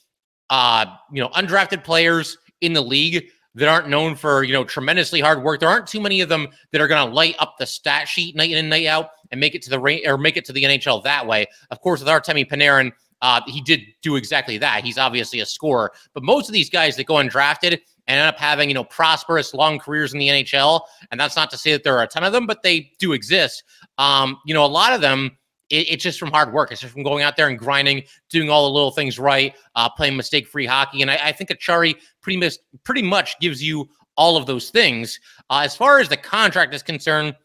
uh, 0.49 0.85
you 1.11 1.21
know, 1.21 1.29
undrafted 1.29 1.83
players 1.83 2.37
in 2.61 2.73
the 2.73 2.81
league 2.81 3.29
that 3.55 3.67
aren't 3.67 3.89
known 3.89 4.15
for 4.15 4.43
you 4.43 4.53
know 4.53 4.63
tremendously 4.63 5.19
hard 5.19 5.43
work. 5.43 5.59
There 5.59 5.69
aren't 5.69 5.87
too 5.87 6.01
many 6.01 6.21
of 6.21 6.29
them 6.29 6.47
that 6.71 6.81
are 6.81 6.87
going 6.87 7.07
to 7.07 7.13
light 7.13 7.35
up 7.39 7.55
the 7.57 7.65
stat 7.65 8.07
sheet 8.07 8.35
night 8.35 8.51
in 8.51 8.57
and 8.57 8.69
night 8.69 8.85
out 8.85 9.11
and 9.31 9.39
make 9.39 9.55
it 9.55 9.61
to 9.63 9.69
the 9.69 9.79
ra- 9.79 9.97
or 10.05 10.17
make 10.17 10.37
it 10.37 10.45
to 10.45 10.53
the 10.53 10.63
NHL 10.63 11.03
that 11.03 11.25
way. 11.25 11.47
Of 11.71 11.81
course, 11.81 11.99
with 12.01 12.09
Artemi 12.09 12.47
Panarin, 12.47 12.91
uh, 13.21 13.41
he 13.47 13.61
did 13.61 13.81
do 14.01 14.15
exactly 14.17 14.57
that. 14.59 14.83
He's 14.83 14.97
obviously 14.97 15.39
a 15.39 15.45
scorer, 15.45 15.91
but 16.13 16.23
most 16.23 16.47
of 16.47 16.53
these 16.53 16.69
guys 16.69 16.95
that 16.97 17.05
go 17.05 17.15
undrafted 17.15 17.79
and 18.09 18.19
end 18.19 18.27
up 18.27 18.37
having 18.37 18.69
you 18.69 18.75
know 18.75 18.83
prosperous 18.83 19.53
long 19.53 19.79
careers 19.79 20.11
in 20.11 20.19
the 20.19 20.27
NHL, 20.27 20.81
and 21.11 21.19
that's 21.19 21.37
not 21.37 21.49
to 21.51 21.57
say 21.57 21.71
that 21.71 21.83
there 21.85 21.97
are 21.97 22.03
a 22.03 22.07
ton 22.07 22.25
of 22.25 22.33
them, 22.33 22.45
but 22.45 22.63
they 22.63 22.91
do 22.99 23.13
exist. 23.13 23.63
Um, 23.97 24.37
you 24.45 24.53
know, 24.53 24.65
a 24.65 24.67
lot 24.67 24.91
of 24.91 24.99
them 24.99 25.37
it, 25.69 25.89
it's 25.89 26.03
just 26.03 26.19
from 26.19 26.31
hard 26.31 26.51
work. 26.51 26.71
It's 26.71 26.81
just 26.81 26.93
from 26.93 27.03
going 27.03 27.23
out 27.23 27.37
there 27.37 27.47
and 27.47 27.57
grinding, 27.57 28.03
doing 28.29 28.49
all 28.49 28.67
the 28.67 28.73
little 28.73 28.91
things 28.91 29.19
right, 29.19 29.55
uh, 29.75 29.89
playing 29.89 30.17
mistake-free 30.17 30.65
hockey. 30.65 31.01
And 31.01 31.11
I, 31.11 31.19
I 31.27 31.31
think 31.31 31.49
Acciari 31.49 31.95
pretty 32.21 32.37
much 32.37 32.55
pretty 32.83 33.03
much 33.03 33.39
gives 33.39 33.63
you 33.63 33.87
all 34.17 34.35
of 34.35 34.45
those 34.45 34.69
things. 34.69 35.19
Uh, 35.49 35.61
as 35.63 35.75
far 35.75 35.99
as 35.99 36.09
the 36.09 36.17
contract 36.17 36.73
is 36.73 36.83
concerned, 36.83 37.35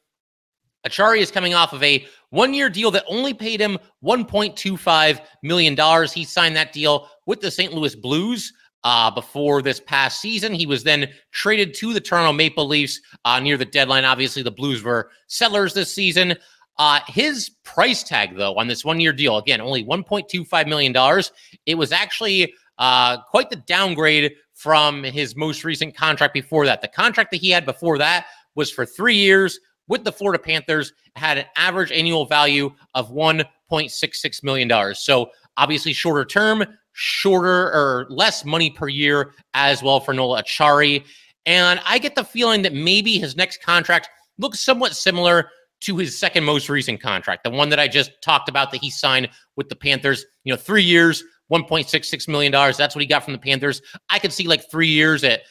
Acciari 0.87 1.19
is 1.19 1.31
coming 1.31 1.55
off 1.55 1.73
of 1.73 1.83
a 1.83 2.05
one-year 2.31 2.69
deal 2.69 2.91
that 2.91 3.05
only 3.09 3.33
paid 3.33 3.61
him 3.61 3.79
1.25 4.05 5.21
million 5.43 5.75
dollars. 5.75 6.13
He 6.13 6.25
signed 6.25 6.57
that 6.57 6.73
deal 6.73 7.09
with 7.27 7.41
the 7.41 7.51
St. 7.51 7.73
Louis 7.73 7.95
Blues. 7.95 8.53
Uh, 8.87 9.11
before 9.11 9.63
this 9.63 9.81
past 9.81 10.21
season. 10.21 10.53
He 10.53 10.67
was 10.67 10.85
then 10.85 11.09
traded 11.33 11.73
to 11.77 11.95
the 11.95 12.03
Toronto 12.03 12.35
Maple 12.35 12.69
Leafs 12.69 13.01
uh, 13.25 13.41
near 13.41 13.57
the 13.57 13.65
deadline. 13.65 14.05
Obviously, 14.05 14.43
the 14.43 14.51
Blues 14.51 14.83
were 14.83 15.11
sellers 15.27 15.73
this 15.73 15.95
season. 15.95 16.35
Uh, 16.77 17.01
his 17.07 17.49
price 17.65 18.03
tag, 18.03 18.37
though, 18.37 18.55
on 18.57 18.69
this 18.69 18.85
one 18.85 19.01
year 19.01 19.15
deal, 19.15 19.39
again, 19.39 19.63
only 19.63 19.83
$1.25 19.85 20.69
million. 20.69 21.23
It 21.65 21.77
was 21.77 21.93
actually 21.93 22.53
uh, 22.77 23.23
quite 23.23 23.49
the 23.49 23.57
downgrade 23.57 24.35
from 24.53 25.03
his 25.03 25.35
most 25.35 25.65
recent 25.65 25.97
contract 25.97 26.35
before 26.35 26.67
that. 26.67 26.83
The 26.83 26.89
contract 26.89 27.31
that 27.31 27.41
he 27.41 27.49
had 27.49 27.65
before 27.65 27.97
that 27.97 28.27
was 28.55 28.71
for 28.71 28.85
three 28.85 29.17
years 29.17 29.59
with 29.89 30.05
the 30.05 30.13
Florida 30.13 30.43
Panthers, 30.43 30.93
had 31.17 31.39
an 31.39 31.45
average 31.57 31.93
annual 31.93 32.27
value 32.27 32.73
of 32.95 33.11
$1.66 33.11 34.43
million. 34.43 34.95
So 34.95 35.31
obviously 35.57 35.93
shorter 35.93 36.25
term, 36.25 36.65
shorter 36.95 37.67
or 37.73 38.07
less 38.09 38.45
money 38.45 38.71
per 38.71 38.89
year 38.89 39.35
as 39.53 39.83
well 39.83 40.01
for 40.01 40.15
Noel 40.15 40.41
Acciari. 40.41 41.05
And 41.47 41.81
I 41.85 41.99
get 41.99 42.15
the 42.15 42.25
feeling 42.25 42.63
that 42.63 42.73
maybe 42.73 43.19
his 43.19 43.37
next 43.37 43.63
contract 43.63 44.09
looks 44.39 44.61
somewhat 44.61 44.97
similar 44.97 45.51
to 45.83 45.97
his 45.97 46.19
second 46.19 46.45
most 46.45 46.71
recent 46.71 47.03
contract, 47.03 47.45
the 47.45 47.51
one 47.51 47.69
that 47.69 47.79
I 47.79 47.89
just 47.89 48.11
talked 48.23 48.49
about 48.49 48.71
that 48.71 48.81
he 48.81 48.91
signed 48.91 49.29
with 49.57 49.69
the 49.69 49.77
Panthers. 49.77 50.25
You 50.45 50.53
know, 50.55 50.57
three 50.57 50.83
years, 50.83 51.23
$1.66 51.53 52.29
million. 52.29 52.53
That's 52.53 52.95
what 52.95 53.01
he 53.03 53.07
got 53.07 53.25
from 53.25 53.35
the 53.35 53.39
Panthers. 53.39 53.83
I 54.09 54.19
could 54.19 54.33
see 54.33 54.47
like 54.47 54.71
three 54.71 54.89
years 54.89 55.25
at 55.25 55.43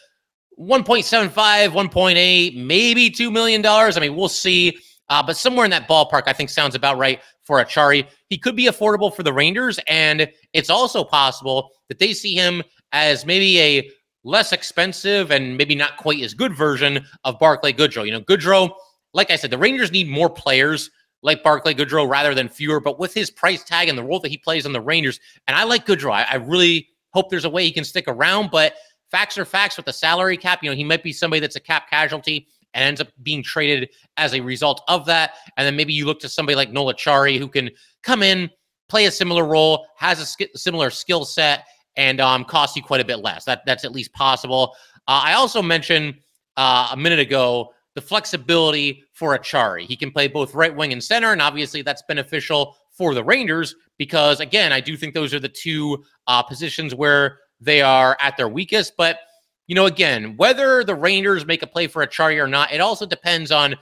1.75, 0.59 1.33
1.8, 1.69 2.65
maybe 2.65 3.09
$2 3.11 3.31
million. 3.31 3.65
I 3.65 3.91
mean, 3.99 4.15
we'll 4.15 4.29
see. 4.29 4.77
Uh, 5.09 5.21
but 5.21 5.37
somewhere 5.37 5.65
in 5.65 5.71
that 5.71 5.87
ballpark, 5.87 6.23
I 6.27 6.33
think 6.33 6.49
sounds 6.49 6.75
about 6.75 6.97
right 6.97 7.21
for 7.43 7.63
Acciari. 7.63 8.07
He 8.29 8.37
could 8.37 8.55
be 8.55 8.65
affordable 8.65 9.13
for 9.13 9.23
the 9.23 9.33
Rangers. 9.33 9.79
And 9.87 10.29
it's 10.53 10.69
also 10.69 11.03
possible 11.03 11.71
that 11.89 11.99
they 11.99 12.13
see 12.13 12.33
him 12.35 12.63
as 12.91 13.25
maybe 13.25 13.59
a 13.59 13.89
less 14.23 14.53
expensive 14.53 15.31
and 15.31 15.57
maybe 15.57 15.75
not 15.75 15.97
quite 15.97 16.21
as 16.21 16.33
good 16.33 16.55
version 16.55 17.05
of 17.25 17.37
Barclay 17.37 17.73
Goodrow. 17.73 18.05
You 18.05 18.13
know, 18.13 18.21
Goodrow 18.21 18.71
like 19.13 19.31
I 19.31 19.35
said, 19.35 19.51
the 19.51 19.57
Rangers 19.57 19.91
need 19.91 20.09
more 20.09 20.29
players 20.29 20.89
like 21.21 21.43
Barclay 21.43 21.73
Goodrow 21.73 22.09
rather 22.09 22.33
than 22.35 22.49
fewer. 22.49 22.79
But 22.79 22.99
with 22.99 23.13
his 23.13 23.31
price 23.31 23.63
tag 23.63 23.87
and 23.87 23.97
the 23.97 24.03
role 24.03 24.19
that 24.19 24.29
he 24.29 24.37
plays 24.37 24.65
on 24.65 24.73
the 24.73 24.81
Rangers, 24.81 25.19
and 25.47 25.55
I 25.55 25.63
like 25.63 25.85
Goodrow, 25.85 26.11
I, 26.11 26.23
I 26.23 26.35
really 26.35 26.89
hope 27.13 27.29
there's 27.29 27.45
a 27.45 27.49
way 27.49 27.63
he 27.63 27.71
can 27.71 27.83
stick 27.83 28.05
around. 28.07 28.49
But 28.51 28.73
facts 29.11 29.37
are 29.37 29.45
facts 29.45 29.77
with 29.77 29.85
the 29.85 29.93
salary 29.93 30.37
cap. 30.37 30.59
You 30.63 30.69
know, 30.69 30.75
he 30.75 30.83
might 30.83 31.03
be 31.03 31.13
somebody 31.13 31.39
that's 31.39 31.55
a 31.55 31.61
cap 31.61 31.89
casualty 31.89 32.47
and 32.73 32.83
ends 32.83 33.01
up 33.01 33.07
being 33.21 33.43
traded 33.43 33.89
as 34.17 34.33
a 34.33 34.41
result 34.41 34.81
of 34.87 35.05
that. 35.05 35.35
And 35.57 35.65
then 35.65 35.75
maybe 35.75 35.93
you 35.93 36.05
look 36.05 36.19
to 36.21 36.29
somebody 36.29 36.55
like 36.55 36.71
Noel 36.71 36.93
Acciari 36.93 37.37
who 37.37 37.47
can 37.47 37.69
come 38.01 38.23
in, 38.23 38.49
play 38.89 39.05
a 39.05 39.11
similar 39.11 39.45
role, 39.45 39.87
has 39.97 40.19
a 40.19 40.25
sk- 40.25 40.55
similar 40.55 40.89
skill 40.89 41.25
set, 41.25 41.65
and 41.95 42.19
um, 42.19 42.43
cost 42.43 42.75
you 42.75 42.81
quite 42.81 43.01
a 43.01 43.05
bit 43.05 43.19
less. 43.19 43.45
That 43.45 43.61
that's 43.65 43.85
at 43.85 43.91
least 43.91 44.13
possible. 44.13 44.75
Uh, 45.07 45.21
I 45.23 45.33
also 45.33 45.61
mentioned 45.61 46.15
uh, 46.57 46.89
a 46.91 46.97
minute 46.97 47.19
ago 47.19 47.73
the 47.95 48.01
flexibility 48.01 49.03
for 49.13 49.37
Acciari. 49.37 49.85
He 49.85 49.95
can 49.95 50.11
play 50.11 50.27
both 50.27 50.55
right 50.55 50.75
wing 50.75 50.93
and 50.93 51.03
center, 51.03 51.31
and 51.31 51.41
obviously 51.41 51.83
that's 51.83 52.03
beneficial 52.07 52.75
for 52.91 53.13
the 53.13 53.23
Rangers 53.23 53.75
because, 53.97 54.39
again, 54.39 54.71
I 54.71 54.79
do 54.79 54.97
think 54.97 55.13
those 55.13 55.33
are 55.33 55.39
the 55.39 55.49
two 55.49 56.03
uh, 56.27 56.41
positions 56.41 56.95
where 56.95 57.39
they 57.59 57.81
are 57.81 58.17
at 58.21 58.37
their 58.37 58.47
weakest. 58.47 58.93
But, 58.97 59.19
you 59.67 59.75
know, 59.75 59.85
again, 59.85 60.35
whether 60.37 60.83
the 60.83 60.95
Rangers 60.95 61.45
make 61.45 61.63
a 61.63 61.67
play 61.67 61.87
for 61.87 62.05
Acciari 62.05 62.41
or 62.41 62.47
not, 62.47 62.73
it 62.73 62.81
also 62.81 63.05
depends 63.05 63.51
on, 63.51 63.75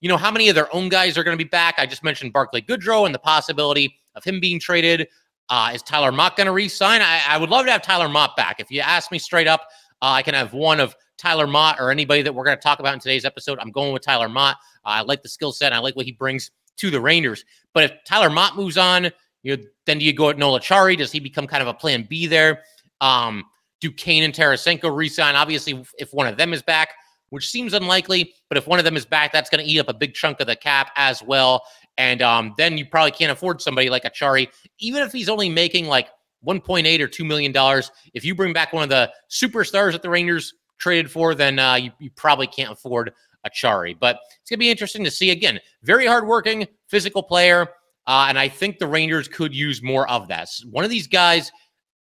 you 0.00 0.08
know, 0.08 0.16
how 0.16 0.30
many 0.30 0.48
of 0.48 0.54
their 0.54 0.72
own 0.74 0.88
guys 0.88 1.18
are 1.18 1.24
going 1.24 1.36
to 1.36 1.42
be 1.42 1.48
back. 1.48 1.74
I 1.78 1.86
just 1.86 2.04
mentioned 2.04 2.32
Barclay 2.32 2.62
Goodrow 2.62 3.06
and 3.06 3.14
the 3.14 3.18
possibility 3.18 3.96
of 4.14 4.24
him 4.24 4.40
being 4.40 4.60
traded. 4.60 5.08
Uh, 5.48 5.72
is 5.74 5.82
Tyler 5.82 6.12
Motte 6.12 6.36
going 6.36 6.46
to 6.46 6.52
re-sign? 6.52 7.00
I, 7.00 7.20
I, 7.28 7.38
would 7.38 7.50
love 7.50 7.66
to 7.66 7.72
have 7.72 7.82
Tyler 7.82 8.08
Motte 8.08 8.36
back. 8.36 8.58
If 8.58 8.70
you 8.70 8.80
ask 8.80 9.12
me 9.12 9.18
straight 9.18 9.46
up, 9.46 9.68
uh, 10.02 10.10
I 10.10 10.22
can 10.22 10.34
have 10.34 10.52
one 10.52 10.80
of 10.80 10.96
Tyler 11.18 11.46
Motte 11.46 11.80
or 11.80 11.90
anybody 11.90 12.22
that 12.22 12.34
we're 12.34 12.44
going 12.44 12.56
to 12.56 12.62
talk 12.62 12.80
about 12.80 12.94
in 12.94 13.00
today's 13.00 13.24
episode. 13.24 13.58
I'm 13.60 13.70
going 13.70 13.92
with 13.92 14.02
Tyler 14.02 14.28
Motte. 14.28 14.56
Uh, 14.84 14.88
I 14.88 15.02
like 15.02 15.22
the 15.22 15.28
skill 15.28 15.52
set. 15.52 15.72
I 15.72 15.78
like 15.78 15.94
what 15.94 16.04
he 16.04 16.12
brings 16.12 16.50
to 16.78 16.90
the 16.90 17.00
Rangers. 17.00 17.44
But 17.72 17.84
if 17.84 17.92
Tyler 18.04 18.30
Motte 18.30 18.56
moves 18.56 18.76
on, 18.76 19.10
you 19.42 19.56
know, 19.56 19.62
then 19.86 19.98
do 19.98 20.04
you 20.04 20.12
go 20.12 20.30
at 20.30 20.38
Noel 20.38 20.58
Acciari? 20.58 20.96
Does 20.96 21.12
he 21.12 21.20
become 21.20 21.46
kind 21.46 21.62
of 21.62 21.68
a 21.68 21.74
plan 21.74 22.06
B 22.08 22.26
there? 22.26 22.62
Um, 23.00 23.44
do 23.88 23.94
Kane 23.94 24.22
and 24.22 24.34
Tarasenko 24.34 24.94
resign? 24.94 25.34
Obviously, 25.34 25.82
if 25.98 26.12
one 26.12 26.26
of 26.26 26.36
them 26.36 26.52
is 26.52 26.62
back, 26.62 26.90
which 27.30 27.50
seems 27.50 27.74
unlikely, 27.74 28.34
but 28.48 28.56
if 28.56 28.66
one 28.66 28.78
of 28.78 28.84
them 28.84 28.96
is 28.96 29.04
back, 29.04 29.32
that's 29.32 29.50
going 29.50 29.64
to 29.64 29.70
eat 29.70 29.78
up 29.78 29.88
a 29.88 29.94
big 29.94 30.14
chunk 30.14 30.40
of 30.40 30.46
the 30.46 30.56
cap 30.56 30.90
as 30.96 31.22
well. 31.22 31.62
And 31.98 32.22
um, 32.22 32.54
then 32.56 32.78
you 32.78 32.86
probably 32.86 33.10
can't 33.10 33.32
afford 33.32 33.60
somebody 33.60 33.90
like 33.90 34.04
Acciari, 34.04 34.48
even 34.78 35.02
if 35.02 35.12
he's 35.12 35.28
only 35.28 35.48
making 35.48 35.86
like 35.86 36.08
1.8 36.46 37.00
or 37.00 37.08
2 37.08 37.24
million 37.24 37.52
dollars. 37.52 37.90
If 38.14 38.24
you 38.24 38.34
bring 38.34 38.52
back 38.52 38.72
one 38.72 38.82
of 38.82 38.88
the 38.88 39.10
superstars 39.30 39.92
that 39.92 40.02
the 40.02 40.10
Rangers 40.10 40.54
traded 40.78 41.10
for, 41.10 41.34
then 41.34 41.58
uh, 41.58 41.74
you, 41.74 41.90
you 41.98 42.10
probably 42.10 42.46
can't 42.46 42.72
afford 42.72 43.12
Acciari. 43.46 43.96
But 43.98 44.20
it's 44.40 44.50
going 44.50 44.58
to 44.58 44.60
be 44.60 44.70
interesting 44.70 45.04
to 45.04 45.10
see. 45.10 45.30
Again, 45.30 45.58
very 45.82 46.06
hardworking, 46.06 46.66
physical 46.88 47.22
player. 47.22 47.68
Uh, 48.06 48.26
and 48.28 48.38
I 48.38 48.48
think 48.48 48.78
the 48.78 48.86
Rangers 48.86 49.26
could 49.26 49.52
use 49.52 49.82
more 49.82 50.08
of 50.08 50.28
that. 50.28 50.48
One 50.70 50.84
of 50.84 50.90
these 50.90 51.08
guys, 51.08 51.50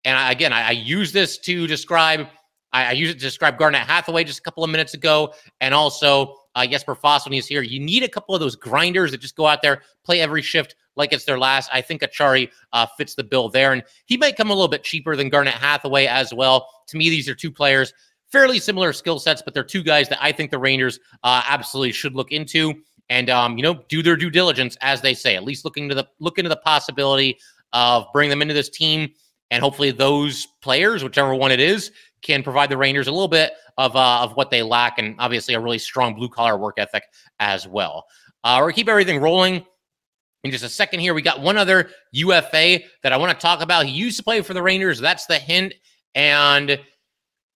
and 0.04 0.16
I, 0.16 0.32
again, 0.32 0.52
I, 0.52 0.68
I, 0.68 0.70
use 0.72 1.12
this 1.12 1.38
to 1.38 1.66
describe, 1.66 2.26
I, 2.72 2.86
I, 2.86 2.92
use 2.92 3.10
it 3.10 3.14
to 3.14 3.20
describe 3.20 3.58
Garnet 3.58 3.82
Hathaway 3.82 4.24
just 4.24 4.38
a 4.38 4.42
couple 4.42 4.64
of 4.64 4.70
minutes 4.70 4.94
ago, 4.94 5.32
and 5.60 5.72
also 5.72 6.36
uh, 6.54 6.66
Jesper 6.66 6.94
Fast 6.94 7.26
when 7.26 7.32
he's 7.32 7.46
here. 7.46 7.62
You 7.62 7.80
need 7.80 8.02
a 8.02 8.08
couple 8.08 8.34
of 8.34 8.40
those 8.40 8.56
grinders 8.56 9.10
that 9.12 9.20
just 9.20 9.36
go 9.36 9.46
out 9.46 9.62
there, 9.62 9.82
play 10.04 10.20
every 10.20 10.42
shift 10.42 10.76
like 10.96 11.12
it's 11.12 11.24
their 11.24 11.38
last. 11.38 11.70
I 11.72 11.80
think 11.80 12.02
Acciari 12.02 12.50
uh, 12.72 12.86
fits 12.96 13.14
the 13.14 13.24
bill 13.24 13.48
there, 13.48 13.72
and 13.72 13.82
he 14.06 14.16
might 14.16 14.36
come 14.36 14.50
a 14.50 14.54
little 14.54 14.68
bit 14.68 14.84
cheaper 14.84 15.16
than 15.16 15.28
Garnet 15.28 15.54
Hathaway 15.54 16.06
as 16.06 16.32
well. 16.32 16.68
To 16.88 16.96
me, 16.96 17.10
these 17.10 17.28
are 17.28 17.34
two 17.34 17.50
players 17.50 17.92
fairly 18.34 18.58
similar 18.58 18.92
skill 18.92 19.20
sets, 19.20 19.40
but 19.42 19.54
they're 19.54 19.62
two 19.62 19.84
guys 19.84 20.08
that 20.08 20.18
I 20.20 20.32
think 20.32 20.50
the 20.50 20.58
Rangers 20.58 20.98
uh, 21.22 21.42
absolutely 21.46 21.92
should 21.92 22.16
look 22.16 22.32
into 22.32 22.74
and 23.08 23.30
um, 23.30 23.56
you 23.56 23.62
know 23.62 23.84
do 23.88 24.02
their 24.02 24.16
due 24.16 24.30
diligence, 24.30 24.76
as 24.80 25.00
they 25.00 25.14
say. 25.14 25.36
At 25.36 25.44
least 25.44 25.64
look 25.64 25.76
into 25.76 25.94
the 25.94 26.08
look 26.18 26.38
into 26.38 26.48
the 26.48 26.56
possibility 26.56 27.38
of 27.72 28.06
bringing 28.12 28.30
them 28.30 28.42
into 28.42 28.52
this 28.54 28.68
team, 28.68 29.08
and 29.50 29.62
hopefully 29.62 29.90
those 29.90 30.46
players, 30.62 31.04
whichever 31.04 31.34
one 31.34 31.52
it 31.52 31.60
is, 31.60 31.92
can 32.22 32.42
provide 32.42 32.70
the 32.70 32.76
Rangers 32.76 33.06
a 33.06 33.12
little 33.12 33.28
bit 33.28 33.52
of 33.78 33.94
uh, 33.96 34.22
of 34.22 34.32
what 34.36 34.50
they 34.50 34.62
lack, 34.62 34.98
and 34.98 35.14
obviously 35.18 35.54
a 35.54 35.60
really 35.60 35.78
strong 35.78 36.14
blue 36.14 36.28
collar 36.28 36.56
work 36.56 36.74
ethic 36.78 37.04
as 37.40 37.68
well. 37.68 38.06
Uh, 38.42 38.58
we're 38.60 38.72
keep 38.72 38.88
everything 38.88 39.20
rolling. 39.20 39.64
In 40.44 40.50
just 40.50 40.64
a 40.64 40.68
second 40.68 41.00
here, 41.00 41.14
we 41.14 41.22
got 41.22 41.40
one 41.40 41.56
other 41.56 41.88
UFA 42.12 42.80
that 43.02 43.12
I 43.12 43.16
want 43.16 43.32
to 43.32 43.42
talk 43.42 43.62
about. 43.62 43.86
He 43.86 43.92
used 43.92 44.18
to 44.18 44.22
play 44.22 44.42
for 44.42 44.52
the 44.52 44.62
Rangers. 44.62 45.00
That's 45.00 45.24
the 45.24 45.38
hint. 45.38 45.72
And 46.14 46.78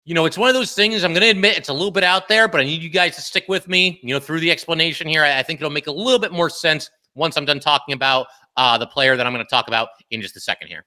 you 0.05 0.15
know, 0.15 0.27
it's 0.27 0.37
one 0.37 0.49
of 0.49 0.55
those 0.55 0.75
things. 0.75 1.03
I'm 1.03 1.13
going 1.13 1.23
to 1.23 1.31
admit 1.31 1.57
it's 1.57 1.71
a 1.71 1.73
little 1.73 1.91
bit 1.91 2.05
out 2.05 2.29
there, 2.29 2.47
but 2.47 2.61
I 2.61 2.65
need 2.65 2.83
you 2.83 2.91
guys 2.91 3.17
to 3.17 3.23
stick 3.23 3.47
with 3.49 3.69
me. 3.69 4.01
You 4.03 4.13
know, 4.13 4.21
through 4.21 4.41
the 4.41 4.51
explanation 4.51 5.09
here, 5.09 5.25
I, 5.25 5.43
think 5.43 5.61
it'll 5.61 5.71
make 5.71 5.87
a 5.87 5.93
little 5.93 6.19
bit 6.19 6.31
more 6.31 6.51
sense 6.51 6.91
once 7.15 7.39
I'm 7.39 7.47
done 7.47 7.59
talking 7.59 7.95
about 7.95 8.27
uh, 8.59 8.77
the 8.77 8.87
player 8.87 9.17
that 9.17 9.27
I'm 9.27 9.33
going 9.33 9.45
to 9.45 9.51
talk 9.51 9.67
about 9.67 9.89
in 10.11 10.21
just 10.21 10.37
a 10.37 10.41
second 10.41 10.69
here. 10.69 10.85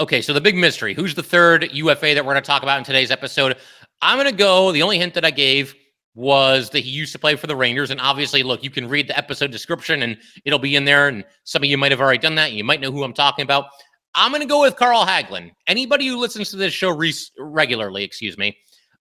Okay, 0.00 0.22
so 0.22 0.32
the 0.32 0.40
big 0.40 0.54
mystery. 0.54 0.94
Who's 0.94 1.16
the 1.16 1.24
third 1.24 1.70
UFA 1.72 2.14
that 2.14 2.24
we're 2.24 2.32
going 2.32 2.42
to 2.42 2.46
talk 2.46 2.62
about 2.62 2.78
in 2.78 2.84
today's 2.84 3.10
episode? 3.10 3.56
I'm 4.00 4.16
going 4.16 4.30
to 4.30 4.36
go. 4.36 4.70
The 4.70 4.82
only 4.82 4.96
hint 4.96 5.12
that 5.14 5.24
I 5.24 5.32
gave 5.32 5.74
was 6.14 6.70
that 6.70 6.80
he 6.80 6.90
used 6.90 7.10
to 7.12 7.18
play 7.18 7.34
for 7.34 7.48
the 7.48 7.56
Rangers. 7.56 7.90
And 7.90 8.00
obviously, 8.00 8.44
look, 8.44 8.62
you 8.62 8.70
can 8.70 8.88
read 8.88 9.08
the 9.08 9.18
episode 9.18 9.50
description 9.50 10.02
and 10.02 10.16
it'll 10.44 10.60
be 10.60 10.76
in 10.76 10.84
there. 10.84 11.08
And 11.08 11.24
some 11.42 11.64
of 11.64 11.68
you 11.68 11.76
might 11.76 11.90
have 11.90 12.00
already 12.00 12.20
done 12.20 12.36
that. 12.36 12.52
You 12.52 12.62
might 12.62 12.80
know 12.80 12.92
who 12.92 13.02
I'm 13.02 13.12
talking 13.12 13.42
about. 13.42 13.64
I'm 14.14 14.30
going 14.30 14.40
to 14.40 14.46
go 14.46 14.60
with 14.60 14.76
Carl 14.76 15.04
Hagelin. 15.04 15.50
Anybody 15.66 16.06
who 16.06 16.16
listens 16.16 16.50
to 16.50 16.56
this 16.56 16.72
show 16.72 16.90
re- 16.90 17.12
regularly, 17.36 18.04
excuse 18.04 18.38
me, 18.38 18.56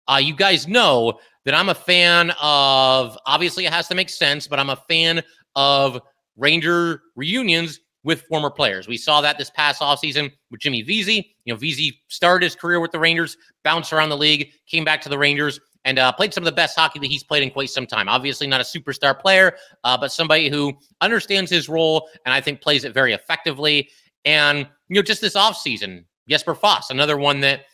uh, 0.08 0.18
you 0.18 0.36
guys 0.36 0.68
know 0.68 1.20
that 1.46 1.54
I'm 1.54 1.70
a 1.70 1.76
fan 1.76 2.32
of. 2.42 3.16
Obviously, 3.28 3.68
it 3.68 3.74
has 3.74 3.88
to 3.90 3.96
make 3.96 4.10
sense, 4.10 4.48
but 4.48 4.60
I'm 4.60 4.72
a 4.72 4.76
fan 4.76 5.22
of 5.56 6.02
Ranger 6.38 7.02
reunions 7.16 7.82
with 8.08 8.22
former 8.22 8.50
players. 8.50 8.88
We 8.88 8.96
saw 8.96 9.20
that 9.20 9.38
this 9.38 9.50
past 9.50 9.82
offseason 9.82 10.32
with 10.50 10.62
Jimmy 10.62 10.82
Vesey. 10.82 11.36
You 11.44 11.54
know, 11.54 11.58
Vesey 11.58 12.00
started 12.08 12.46
his 12.46 12.56
career 12.56 12.80
with 12.80 12.94
the 12.94 13.00
Rangers, 13.00 13.36
bounced 13.66 13.92
around 13.92 14.08
the 14.08 14.16
league, 14.16 14.50
came 14.66 14.86
back 14.86 15.02
to 15.02 15.10
the 15.10 15.18
Rangers, 15.18 15.60
and 15.84 16.00
uh, 16.00 16.14
played 16.14 16.34
some 16.34 16.42
of 16.42 16.46
the 16.46 16.54
best 16.54 16.78
hockey 16.78 17.00
that 17.00 17.08
he's 17.08 17.26
played 17.26 17.44
in 17.44 17.52
quite 17.52 17.70
some 17.70 17.86
time. 17.86 18.08
Obviously, 18.08 18.48
not 18.48 18.62
a 18.62 18.64
superstar 18.64 19.20
player, 19.20 19.58
uh, 19.84 19.98
but 19.98 20.14
somebody 20.14 20.48
who 20.48 20.74
understands 21.02 21.52
his 21.52 21.68
role 21.68 22.08
and 22.26 22.34
I 22.34 22.40
think 22.40 22.62
plays 22.62 22.86
it 22.86 22.94
very 22.94 23.12
effectively. 23.12 23.90
And, 24.24 24.60
you 24.88 24.96
know, 24.96 25.02
just 25.02 25.20
this 25.20 25.36
offseason, 25.36 26.06
Jesper 26.30 26.56
Fast, 26.56 26.92
another 26.92 27.18
one 27.18 27.42
that 27.42 27.66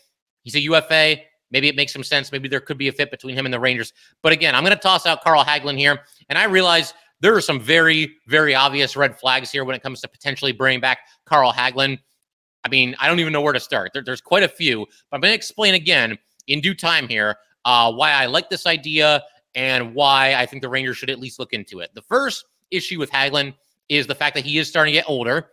he's 0.42 0.56
a 0.56 0.62
UFA. 0.62 1.18
Maybe 1.52 1.68
it 1.68 1.76
makes 1.76 1.94
some 1.94 2.04
sense. 2.04 2.32
Maybe 2.32 2.50
there 2.50 2.60
could 2.60 2.80
be 2.80 2.88
a 2.88 2.92
fit 2.92 3.12
between 3.12 3.36
him 3.38 3.46
and 3.46 3.54
the 3.54 3.60
Rangers. 3.60 3.94
But 4.24 4.34
again, 4.34 4.56
I'm 4.56 4.64
going 4.64 4.76
to 4.76 4.82
toss 4.82 5.06
out 5.06 5.24
Carl 5.24 5.44
Hagelin 5.44 5.78
here. 5.78 6.00
And 6.30 6.40
I 6.40 6.46
realize 6.46 6.96
there 7.24 7.34
are 7.34 7.42
some 7.42 7.60
very, 7.60 8.18
very 8.28 8.54
obvious 8.54 8.98
red 8.98 9.18
flags 9.18 9.50
here 9.50 9.64
when 9.64 9.78
it 9.78 9.82
comes 9.82 10.02
to 10.02 10.10
potentially 10.10 10.52
bringing 10.52 10.82
back 10.82 11.00
Carl 11.26 11.54
Hagelin. 11.54 11.98
I 12.66 12.70
mean, 12.70 12.96
I 13.00 13.08
don't 13.08 13.22
even 13.22 13.32
know 13.32 13.40
where 13.40 13.54
to 13.54 13.62
start. 13.62 13.92
There, 13.94 14.04
there's 14.04 14.20
quite 14.20 14.44
a 14.44 14.48
few, 14.50 14.86
but 15.10 15.16
I'm 15.16 15.22
going 15.22 15.32
to 15.32 15.36
explain 15.36 15.74
again 15.74 16.18
in 16.48 16.60
due 16.60 16.76
time 16.76 17.08
here 17.08 17.38
uh, 17.64 17.94
why 17.94 18.12
I 18.12 18.26
like 18.26 18.50
this 18.50 18.68
idea 18.68 19.24
and 19.56 19.96
why 19.96 20.36
I 20.36 20.46
think 20.46 20.62
the 20.62 20.68
Rangers 20.68 20.98
should 20.98 21.10
at 21.10 21.18
least 21.18 21.40
look 21.40 21.54
into 21.54 21.80
it. 21.80 21.92
The 21.94 22.02
first 22.02 22.44
issue 22.72 23.00
with 23.00 23.10
Hagelin 23.10 23.54
is 23.88 24.06
the 24.06 24.16
fact 24.16 24.36
that 24.36 24.44
he 24.44 24.58
is 24.58 24.68
starting 24.68 24.94
to 24.94 25.00
get 25.00 25.10
older. 25.10 25.52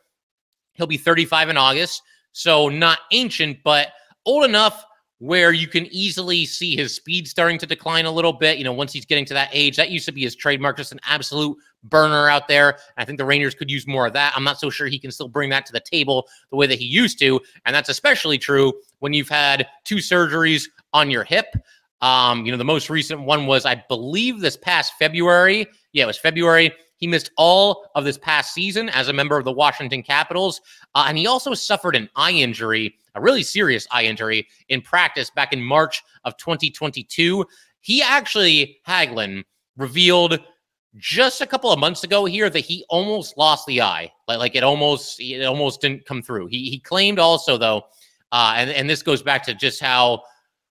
He'll 0.73 0.89
be 0.89 0.97
35 0.97 1.51
in 1.51 1.57
August, 1.57 2.03
so 2.33 2.69
not 2.69 2.99
ancient, 3.13 3.59
but 3.63 3.93
old 4.27 4.45
enough 4.45 4.85
where 5.21 5.53
you 5.53 5.69
can 5.69 5.87
easily 5.93 6.47
see 6.47 6.75
his 6.75 6.95
speed 6.95 7.29
starting 7.29 7.59
to 7.59 7.67
decline 7.67 8.07
a 8.07 8.11
little 8.11 8.33
bit. 8.33 8.57
You 8.57 8.65
know, 8.65 8.73
once 8.73 8.91
he's 8.91 9.05
getting 9.05 9.27
to 9.27 9.35
that 9.35 9.51
age, 9.53 9.77
that 9.77 9.91
used 9.91 10.07
to 10.07 10.13
be 10.13 10.23
his 10.23 10.35
trademark, 10.35 10.79
just 10.79 10.93
an 10.93 11.01
absolute 11.05 11.57
burner 11.85 12.31
out 12.31 12.49
there. 12.49 12.79
I 12.97 13.05
think 13.05 13.19
the 13.19 13.25
Rangers 13.27 13.55
could 13.55 13.71
use 13.71 13.87
more 13.87 14.07
of 14.07 14.15
that. 14.15 14.33
I'm 14.35 14.45
not 14.45 14.59
so 14.59 14.71
sure 14.71 14.87
he 14.87 14.99
can 14.99 15.11
still 15.11 15.29
bring 15.29 15.51
that 15.51 15.67
to 15.67 15.73
the 15.73 15.81
table 15.81 16.27
the 16.51 16.57
way 16.57 16.67
that 16.67 16.79
he 16.79 16.87
used 16.87 17.19
to. 17.21 17.39
And 17.67 17.77
that's 17.77 17.91
especially 17.91 18.39
true 18.39 18.73
when 19.01 19.13
you've 19.13 19.29
had 19.29 19.67
two 19.85 19.97
surgeries 19.97 20.65
on 20.95 21.11
your 21.11 21.25
hip. 21.25 21.55
Um, 22.01 22.47
you 22.47 22.53
know, 22.53 22.59
the 22.59 22.65
most 22.65 22.89
recent 22.89 23.21
one 23.21 23.47
was, 23.47 23.67
I 23.67 23.85
believe, 23.89 24.41
this 24.41 24.57
past 24.57 24.95
February. 24.99 25.67
Yeah, 25.93 26.05
it 26.05 26.07
was 26.07 26.19
February. 26.19 26.73
He 27.01 27.07
missed 27.07 27.31
all 27.37 27.91
of 27.95 28.05
this 28.05 28.19
past 28.19 28.55
season 28.55 28.89
as 28.91 29.09
a 29.09 29.13
member 29.13 29.37
of 29.37 29.45
the 29.45 29.53
Washington 29.53 30.03
Capitals. 30.03 30.61
Uh, 30.95 31.07
and 31.09 31.19
he 31.19 31.27
also 31.27 31.55
suffered 31.55 31.97
an 31.97 32.09
eye 32.15 32.33
injury, 32.33 32.95
a 33.15 33.21
really 33.21 33.43
serious 33.43 33.87
eye 33.91 34.05
injury 34.05 34.47
in 34.69 34.83
practice 34.83 35.31
back 35.31 35.53
in 35.53 35.63
March 35.63 36.03
of 36.25 36.37
2022. 36.37 37.45
He 37.81 38.03
actually, 38.03 38.79
Hagelin, 38.87 39.45
revealed 39.77 40.39
just 40.97 41.41
a 41.41 41.47
couple 41.47 41.73
of 41.73 41.79
months 41.79 42.05
ago 42.05 42.25
here 42.25 42.51
that 42.51 42.61
he 42.61 42.85
almost 42.89 43.39
lost 43.39 43.67
the 43.67 43.81
eye. 43.81 44.13
Like, 44.29 44.39
like 44.39 44.57
it 44.57 44.63
almost 44.63 45.21
it 45.21 45.45
almost 45.45 45.81
didn't 45.81 46.05
come 46.05 46.21
through. 46.21 46.47
He 46.49 46.69
he 46.69 46.79
claimed 46.79 47.19
also 47.19 47.57
though, 47.57 47.85
uh, 48.33 48.55
and, 48.57 48.71
and 48.71 48.91
this 48.91 49.03
goes 49.03 49.23
back 49.23 49.43
to 49.45 49.55
just 49.55 49.81
how 49.81 50.23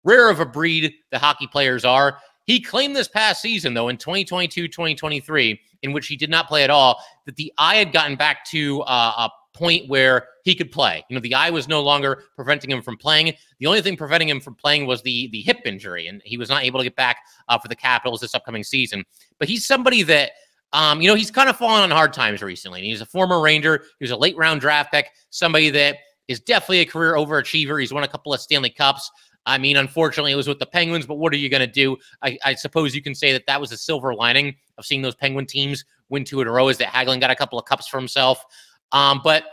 rare 0.04 0.30
of 0.30 0.40
a 0.40 0.46
breed 0.46 0.94
the 1.10 1.18
hockey 1.18 1.46
players 1.46 1.84
are. 1.84 2.18
He 2.46 2.60
claimed 2.60 2.94
this 2.94 3.08
past 3.08 3.42
season, 3.42 3.74
though, 3.74 3.88
in 3.88 3.96
2022 3.96 4.68
2023, 4.68 5.60
in 5.86 5.92
which 5.92 6.06
he 6.06 6.16
did 6.16 6.28
not 6.30 6.48
play 6.48 6.64
at 6.64 6.70
all, 6.70 7.02
that 7.24 7.36
the 7.36 7.52
eye 7.56 7.76
had 7.76 7.92
gotten 7.92 8.16
back 8.16 8.44
to 8.46 8.82
uh, 8.82 9.28
a 9.28 9.30
point 9.56 9.88
where 9.88 10.28
he 10.44 10.54
could 10.54 10.70
play. 10.70 11.04
You 11.08 11.14
know, 11.14 11.20
the 11.20 11.34
eye 11.34 11.50
was 11.50 11.66
no 11.66 11.82
longer 11.82 12.24
preventing 12.34 12.70
him 12.70 12.82
from 12.82 12.96
playing. 12.96 13.32
The 13.58 13.66
only 13.66 13.80
thing 13.80 13.96
preventing 13.96 14.28
him 14.28 14.40
from 14.40 14.54
playing 14.54 14.86
was 14.86 15.02
the 15.02 15.28
the 15.28 15.40
hip 15.40 15.60
injury, 15.64 16.08
and 16.08 16.20
he 16.24 16.36
was 16.36 16.48
not 16.48 16.64
able 16.64 16.80
to 16.80 16.84
get 16.84 16.96
back 16.96 17.18
uh, 17.48 17.58
for 17.58 17.68
the 17.68 17.76
Capitals 17.76 18.20
this 18.20 18.34
upcoming 18.34 18.64
season. 18.64 19.04
But 19.38 19.48
he's 19.48 19.66
somebody 19.66 20.02
that. 20.04 20.32
Um, 20.72 21.00
you 21.00 21.08
know, 21.08 21.14
he's 21.14 21.30
kind 21.30 21.48
of 21.48 21.56
fallen 21.56 21.84
on 21.84 21.90
hard 21.92 22.12
times 22.12 22.42
recently. 22.42 22.82
He's 22.82 23.00
a 23.00 23.06
former 23.06 23.40
Ranger. 23.40 23.84
He 23.98 24.02
was 24.02 24.10
a 24.10 24.16
late 24.16 24.36
round 24.36 24.60
draft 24.60 24.92
pick, 24.92 25.10
somebody 25.30 25.70
that 25.70 25.98
is 26.28 26.40
definitely 26.40 26.80
a 26.80 26.84
career 26.84 27.14
overachiever. 27.14 27.80
He's 27.80 27.92
won 27.92 28.02
a 28.02 28.08
couple 28.08 28.34
of 28.34 28.40
Stanley 28.40 28.70
Cups. 28.70 29.10
I 29.46 29.58
mean, 29.58 29.76
unfortunately, 29.76 30.32
it 30.32 30.36
was 30.36 30.48
with 30.48 30.58
the 30.58 30.66
Penguins, 30.66 31.06
but 31.06 31.14
what 31.14 31.32
are 31.32 31.36
you 31.36 31.48
going 31.48 31.60
to 31.60 31.66
do? 31.68 31.96
I, 32.20 32.36
I, 32.44 32.54
suppose 32.54 32.94
you 32.94 33.02
can 33.02 33.14
say 33.14 33.32
that 33.32 33.46
that 33.46 33.60
was 33.60 33.70
a 33.70 33.76
silver 33.76 34.12
lining 34.12 34.56
of 34.76 34.84
seeing 34.84 35.02
those 35.02 35.14
Penguin 35.14 35.46
teams 35.46 35.84
win 36.08 36.24
two 36.24 36.40
in 36.40 36.48
a 36.48 36.50
row 36.50 36.68
is 36.68 36.78
that 36.78 36.88
Hagelin 36.88 37.20
got 37.20 37.30
a 37.30 37.36
couple 37.36 37.58
of 37.58 37.64
cups 37.64 37.86
for 37.86 37.96
himself. 37.96 38.44
Um, 38.92 39.20
but, 39.22 39.44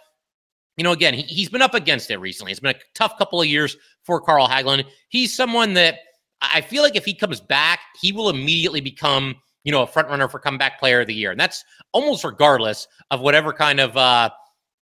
you 0.77 0.83
know, 0.83 0.91
again, 0.91 1.13
he, 1.13 1.21
he's 1.21 1.49
been 1.49 1.61
up 1.61 1.75
against 1.75 2.09
it 2.09 2.17
recently. 2.17 2.51
It's 2.51 2.59
been 2.59 2.75
a 2.75 2.79
tough 2.95 3.17
couple 3.17 3.39
of 3.39 3.47
years 3.47 3.77
for 4.01 4.19
Carl 4.19 4.47
Hagelin. 4.47 4.83
He's 5.09 5.33
someone 5.33 5.73
that 5.75 5.99
I 6.41 6.61
feel 6.61 6.81
like 6.81 6.95
if 6.95 7.05
he 7.05 7.13
comes 7.13 7.39
back, 7.39 7.79
he 8.01 8.11
will 8.11 8.29
immediately 8.29 8.81
become, 8.81 9.35
you 9.63 9.71
know, 9.71 9.83
a 9.83 9.87
front 9.87 10.09
runner 10.09 10.27
for 10.27 10.39
comeback 10.39 10.79
player 10.79 11.01
of 11.01 11.07
the 11.07 11.13
year. 11.13 11.31
And 11.31 11.39
that's 11.39 11.63
almost 11.91 12.23
regardless 12.23 12.87
of 13.11 13.21
whatever 13.21 13.53
kind 13.53 13.79
of, 13.79 13.95
uh, 13.95 14.31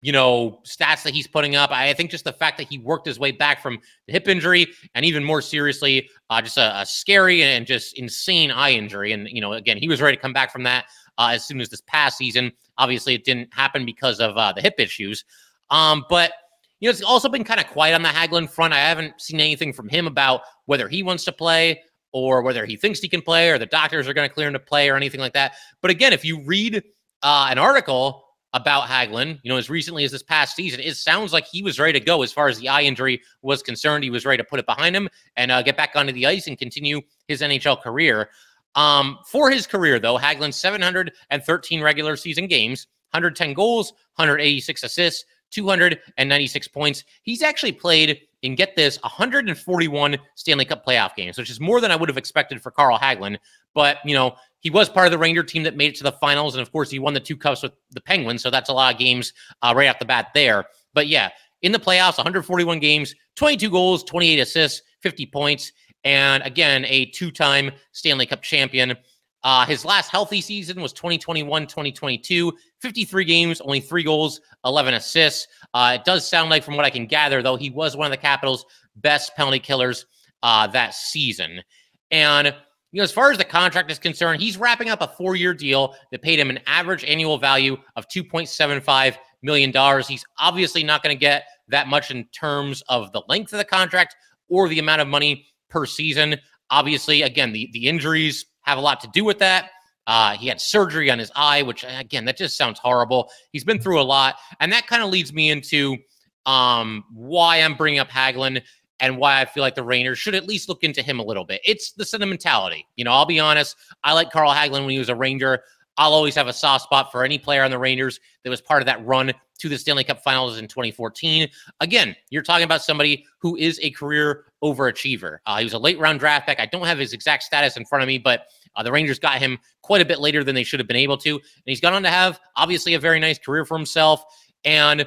you 0.01 0.13
know, 0.13 0.61
stats 0.65 1.03
that 1.03 1.13
he's 1.13 1.27
putting 1.27 1.57
up. 1.57 1.71
I 1.71 1.93
think 1.93 2.11
just 2.11 2.25
the 2.25 2.33
fact 2.33 2.57
that 2.59 2.69
he 2.69 2.79
worked 2.79 3.07
his 3.07 3.19
way 3.19 3.33
back 3.33 3.61
from 3.61 3.79
the 4.07 4.13
hip 4.13 4.29
injury 4.29 4.69
and 4.95 5.05
even 5.05 5.25
more 5.25 5.43
seriously, 5.43 6.09
uh, 6.31 6.41
just 6.41 6.57
a, 6.57 6.81
a, 6.81 6.87
scary 6.87 7.43
and 7.43 7.67
just 7.67 7.99
insane 7.99 8.51
eye 8.51 8.71
injury. 8.71 9.13
And, 9.13 9.29
you 9.29 9.41
know, 9.41 9.55
again, 9.55 9.77
he 9.77 9.89
was 9.89 10.01
ready 10.01 10.17
to 10.17 10.23
come 10.23 10.33
back 10.33 10.53
from 10.53 10.63
that 10.65 10.87
uh, 11.19 11.31
as 11.33 11.45
soon 11.45 11.61
as 11.61 11.69
this 11.69 11.81
past 11.87 12.17
season. 12.17 12.53
Obviously, 12.79 13.15
it 13.15 13.25
didn't 13.25 13.53
happen 13.53 13.85
because 13.85 14.21
of 14.21 14.37
uh, 14.37 14.53
the 14.53 14.63
hip 14.63 14.75
issues. 14.79 15.25
Um, 15.71 16.05
but, 16.09 16.33
you 16.79 16.87
know, 16.87 16.91
it's 16.91 17.03
also 17.03 17.29
been 17.29 17.45
kind 17.45 17.59
of 17.59 17.67
quiet 17.67 17.95
on 17.95 18.03
the 18.03 18.09
Hagelin 18.09 18.49
front. 18.49 18.73
I 18.73 18.79
haven't 18.79 19.21
seen 19.21 19.41
anything 19.41 19.73
from 19.73 19.89
him 19.89 20.07
about 20.07 20.43
whether 20.67 20.89
he 20.89 21.03
wants 21.03 21.25
to 21.25 21.33
play 21.33 21.83
or 22.13 22.43
whether 22.43 22.65
he 22.65 22.77
thinks 22.77 23.01
he 23.01 23.09
can 23.09 23.21
play 23.21 23.51
or 23.51 23.59
the 23.59 23.67
doctors 23.67 24.07
are 24.07 24.15
going 24.15 24.29
to 24.29 24.33
clear 24.33 24.47
him 24.47 24.53
to 24.53 24.61
play 24.61 24.89
or 24.89 24.97
anything 24.97 25.21
like 25.21 25.33
that. 25.33 25.55
But 25.83 25.91
again, 25.91 26.13
if 26.13 26.25
you 26.25 26.41
read 26.45 26.85
uh, 27.23 27.49
an 27.51 27.59
article 27.59 28.28
about 28.55 28.85
Hagelin, 28.85 29.39
you 29.43 29.51
know, 29.51 29.57
as 29.57 29.69
recently 29.69 30.05
as 30.05 30.11
this 30.11 30.23
past 30.23 30.57
season, 30.57 30.81
it 30.81 30.97
sounds 30.97 31.33
like 31.33 31.47
he 31.47 31.63
was 31.63 31.79
ready 31.79 31.99
to 31.99 32.05
go 32.05 32.23
as 32.23 32.33
far 32.33 32.49
as 32.49 32.59
the 32.59 32.69
eye 32.69 32.83
injury 32.83 33.21
was 33.43 33.63
concerned. 33.63 34.05
He 34.05 34.11
was 34.11 34.25
ready 34.25 34.39
to 34.39 34.49
put 34.49 34.59
it 34.59 34.67
behind 34.67 34.97
him 34.97 35.09
and 35.37 35.51
uh, 35.51 35.63
get 35.63 35.77
back 35.77 35.93
onto 35.95 36.13
the 36.13 36.27
ice 36.27 36.47
and 36.47 36.59
continue 36.59 37.03
his 37.27 37.43
NHL 37.43 37.83
career. 37.83 38.31
Um, 38.75 39.19
for 39.27 39.51
his 39.51 39.67
career, 39.67 39.99
though, 39.99 40.17
Hagelin 40.17 40.55
713 40.55 41.83
regular 41.83 42.17
season 42.17 42.47
games, 42.47 42.87
110 43.11 43.53
goals, 43.53 43.93
186 44.17 44.83
assists, 44.83 45.25
296 45.51 46.69
points. 46.69 47.05
He's 47.23 47.43
actually 47.43 47.73
played 47.73 48.21
in 48.43 48.55
get 48.55 48.77
this 48.77 49.01
141 49.03 50.17
Stanley 50.37 50.65
Cup 50.65 50.87
playoff 50.87 51.15
games, 51.17 51.39
which 51.39 51.51
is 51.51 51.61
more 51.61 51.81
than 51.81 51.91
I 51.91 51.97
would 51.97 52.09
have 52.09 52.19
expected 52.19 52.63
for 52.63 52.71
Carl 52.71 52.99
Hagelin. 52.99 53.39
But 53.75 53.99
you 54.05 54.15
know, 54.15 54.37
he 54.61 54.71
was 54.71 54.89
part 54.89 55.07
of 55.07 55.13
the 55.13 55.19
Ranger 55.19 55.43
team 55.43 55.63
that 55.63 55.77
made 55.77 55.91
it 55.91 55.97
to 55.97 56.05
the 56.05 56.13
finals, 56.13 56.55
and 56.55 56.63
of 56.63 56.73
course, 56.73 56.91
he 56.91 56.99
won 56.99 57.15
the 57.15 57.21
two 57.21 57.37
cups 57.37 57.63
with 57.63 57.73
the 57.91 58.01
Penguins. 58.01 58.43
So 58.43 58.51
that's 58.51 58.71
a 58.71 58.73
lot 58.73 58.93
of 58.93 58.99
games 58.99 59.33
uh, 59.63 59.73
right 59.77 59.89
off 59.89 59.99
the 59.99 60.05
bat 60.05 60.29
there. 60.35 60.65
But 60.95 61.07
yeah, 61.07 61.31
in 61.63 61.73
the 61.73 61.79
playoffs, 61.79 62.19
141 62.19 62.79
games, 62.79 63.15
22 63.37 63.71
goals, 63.71 64.05
28 64.05 64.39
assists, 64.41 64.83
50 65.03 65.27
points, 65.27 65.73
and 66.05 66.43
again, 66.43 66.85
a 66.87 67.07
two-time 67.07 67.71
Stanley 67.93 68.27
Cup 68.27 68.43
champion. 68.43 68.97
Uh, 69.45 69.65
his 69.65 69.85
last 69.85 70.11
healthy 70.11 70.41
season 70.41 70.81
was 70.81 70.93
2021 70.93 71.63
2022, 71.67 72.53
53 72.81 73.25
games, 73.25 73.61
only 73.61 73.81
three 73.81 74.03
goals, 74.03 74.41
11 74.65 74.95
assists. 74.95 75.47
Uh, 75.75 75.93
it 75.95 76.05
does 76.05 76.29
sound 76.29 76.51
like, 76.51 76.65
from 76.65 76.77
what 76.77 76.85
I 76.85 76.91
can 76.91 77.07
gather, 77.07 77.43
though, 77.43 77.57
he 77.57 77.71
was 77.71 77.97
one 77.97 78.07
of 78.07 78.11
the 78.11 78.17
Capitals' 78.17 78.65
best 78.97 79.37
penalty 79.37 79.61
killers 79.61 80.07
uh, 80.43 80.67
that 80.69 80.95
season. 80.95 81.63
And 82.11 82.55
you 82.93 82.99
know, 82.99 83.05
as 83.05 83.13
far 83.13 83.31
as 83.31 83.39
the 83.39 83.45
contract 83.45 83.91
is 83.91 83.99
concerned, 83.99 84.41
he's 84.41 84.57
wrapping 84.57 84.89
up 84.89 85.03
a 85.03 85.09
four 85.09 85.37
year 85.37 85.53
deal 85.53 85.95
that 86.11 86.23
paid 86.23 86.39
him 86.39 86.51
an 86.51 86.59
average 86.67 87.05
annual 87.05 87.39
value 87.39 87.77
of 87.97 88.07
$2.75 88.09 89.17
million. 89.43 90.03
He's 90.07 90.25
obviously 90.39 90.83
not 90.83 91.03
going 91.03 91.15
to 91.15 91.21
get 91.21 91.45
that 91.69 91.89
much 91.89 92.11
in 92.11 92.25
terms 92.27 92.83
of 92.89 93.13
the 93.13 93.23
length 93.29 93.53
of 93.53 93.59
the 93.59 93.65
contract 93.65 94.17
or 94.49 94.69
the 94.69 94.79
amount 94.79 95.03
of 95.03 95.09
money 95.09 95.47
per 95.69 95.85
season. 95.85 96.37
Obviously, 96.71 97.23
again, 97.23 97.53
the, 97.53 97.69
the 97.73 97.87
injuries 97.87 98.47
have 98.63 98.79
a 98.79 98.81
lot 98.81 99.01
to 99.01 99.09
do 99.13 99.25
with 99.25 99.39
that. 99.39 99.71
Uh, 100.07 100.35
he 100.35 100.49
had 100.49 100.59
surgery 100.59 101.11
on 101.11 101.19
his 101.19 101.31
eye, 101.37 101.61
which, 101.61 101.85
again, 101.87 102.25
that 102.25 102.39
just 102.39 102.57
sounds 102.57 102.79
horrible. 102.79 103.31
He's 103.53 103.65
been 103.65 103.79
through 103.79 104.01
a 104.01 104.03
lot. 104.03 104.37
And 104.61 104.73
that 104.73 104.87
kind 104.87 105.03
of 105.03 105.11
leads 105.11 105.35
me 105.35 105.51
into 105.51 105.99
um, 106.47 107.05
why 107.13 107.59
I'm 107.59 107.75
bringing 107.75 108.01
up 108.01 108.09
Hagelin 108.09 108.63
and 109.01 109.17
why 109.17 109.41
I 109.41 109.45
feel 109.45 109.63
like 109.63 109.75
the 109.75 109.83
Rangers 109.83 110.19
should 110.19 110.35
at 110.35 110.47
least 110.47 110.69
look 110.69 110.83
into 110.83 111.03
him 111.03 111.21
a 111.21 111.25
little 111.25 111.45
bit. 111.45 111.61
It's 111.65 111.93
the 111.93 112.05
sentimentality. 112.05 112.87
You 112.97 113.05
know, 113.05 113.13
I'll 113.13 113.27
be 113.27 113.41
honest. 113.41 113.77
I 114.05 114.13
like 114.13 114.31
Carl 114.31 114.53
Hagelin 114.53 114.81
when 114.81 114.91
he 114.91 114.99
was 114.99 115.09
a 115.09 115.15
Ranger. 115.15 115.63
I'll 115.97 116.13
always 116.13 116.37
have 116.37 116.47
a 116.47 116.53
soft 116.53 116.85
spot 116.85 117.11
for 117.11 117.25
any 117.25 117.39
player 117.39 117.65
on 117.65 117.73
the 117.73 117.79
Rangers 117.79 118.21
that 118.45 118.51
was 118.51 118.61
part 118.61 118.81
of 118.83 118.87
that 118.87 119.05
run 119.05 119.33
to 119.59 119.69
the 119.69 119.77
Stanley 119.77 120.05
Cup 120.05 120.23
Finals 120.23 120.59
in 120.59 120.69
2014. 120.69 121.49
Again, 121.81 122.15
you're 122.31 122.43
talking 122.43 122.65
about 122.65 122.83
somebody 122.83 123.27
who 123.41 123.57
is 123.57 123.81
a 123.83 123.91
career 123.91 124.45
overachiever. 124.63 125.39
Uh, 125.45 125.59
he 125.59 125.65
was 125.65 125.73
a 125.73 125.79
late 125.79 125.99
round 125.99 126.21
draft 126.21 126.47
pick. 126.47 126.61
I 126.61 126.67
don't 126.67 126.87
have 126.87 126.99
his 126.99 127.13
exact 127.13 127.43
status 127.43 127.77
in 127.77 127.85
front 127.85 128.03
of 128.03 128.07
me, 128.07 128.19
but 128.19 128.47
uh, 128.77 128.85
the 128.85 128.93
Rangers 128.93 129.19
got 129.19 129.41
him 129.41 129.59
quite 129.83 130.01
a 130.01 130.05
bit 130.05 130.21
later 130.21 130.45
than 130.45 130.55
they 130.55 130.63
should 130.63 130.79
have 130.79 130.87
been 130.87 130.97
able 130.97 131.19
to. 131.19 131.35
And 131.35 131.43
he's 131.67 131.81
gone 131.81 131.95
on 131.95 132.05
to 132.05 132.11
have 132.11 132.39
obviously 132.55 132.95
a 132.95 133.01
very 133.01 133.19
nice 133.19 133.39
career 133.39 133.65
for 133.65 133.77
himself. 133.77 134.25
And 134.65 135.05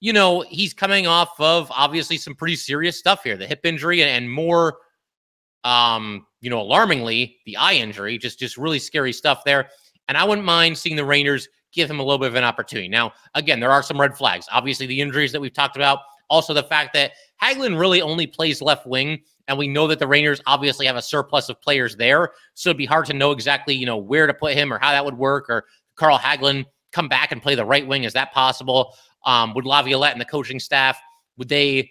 you 0.00 0.12
know, 0.12 0.42
he's 0.48 0.74
coming 0.74 1.06
off 1.06 1.38
of 1.40 1.70
obviously 1.70 2.18
some 2.18 2.34
pretty 2.34 2.56
serious 2.56 2.98
stuff 2.98 3.22
here 3.22 3.36
the 3.36 3.46
hip 3.46 3.60
injury 3.64 4.02
and 4.02 4.30
more 4.30 4.78
um, 5.66 6.24
you 6.40 6.48
know, 6.48 6.60
alarmingly, 6.60 7.38
the 7.44 7.56
eye 7.56 7.74
injury, 7.74 8.18
just 8.18 8.38
just 8.38 8.56
really 8.56 8.78
scary 8.78 9.12
stuff 9.12 9.42
there. 9.44 9.68
And 10.06 10.16
I 10.16 10.22
wouldn't 10.22 10.46
mind 10.46 10.78
seeing 10.78 10.94
the 10.94 11.04
Rangers 11.04 11.48
give 11.72 11.90
him 11.90 11.98
a 11.98 12.02
little 12.04 12.18
bit 12.18 12.28
of 12.28 12.36
an 12.36 12.44
opportunity. 12.44 12.88
Now, 12.88 13.12
again, 13.34 13.58
there 13.58 13.72
are 13.72 13.82
some 13.82 14.00
red 14.00 14.16
flags. 14.16 14.46
Obviously, 14.52 14.86
the 14.86 15.00
injuries 15.00 15.32
that 15.32 15.40
we've 15.40 15.52
talked 15.52 15.76
about. 15.76 15.98
Also, 16.30 16.54
the 16.54 16.62
fact 16.62 16.92
that 16.92 17.12
Hagelin 17.42 17.78
really 17.78 18.00
only 18.00 18.26
plays 18.26 18.62
left 18.62 18.86
wing, 18.86 19.20
and 19.48 19.58
we 19.58 19.66
know 19.66 19.88
that 19.88 19.98
the 19.98 20.06
Rangers 20.06 20.40
obviously 20.46 20.86
have 20.86 20.96
a 20.96 21.02
surplus 21.02 21.48
of 21.48 21.60
players 21.60 21.96
there. 21.96 22.30
So 22.54 22.70
it'd 22.70 22.78
be 22.78 22.86
hard 22.86 23.06
to 23.06 23.12
know 23.12 23.32
exactly, 23.32 23.74
you 23.74 23.86
know, 23.86 23.96
where 23.96 24.28
to 24.28 24.34
put 24.34 24.54
him 24.54 24.72
or 24.72 24.78
how 24.78 24.92
that 24.92 25.04
would 25.04 25.18
work. 25.18 25.48
Or 25.48 25.64
Carl 25.96 26.18
Hagelin 26.18 26.64
come 26.92 27.08
back 27.08 27.32
and 27.32 27.42
play 27.42 27.56
the 27.56 27.64
right 27.64 27.86
wing? 27.86 28.04
Is 28.04 28.12
that 28.12 28.32
possible? 28.32 28.94
Um, 29.26 29.52
would 29.54 29.66
Laviolette 29.66 30.12
and 30.12 30.20
the 30.20 30.26
coaching 30.26 30.58
staff 30.58 30.98
would 31.36 31.48
they 31.48 31.90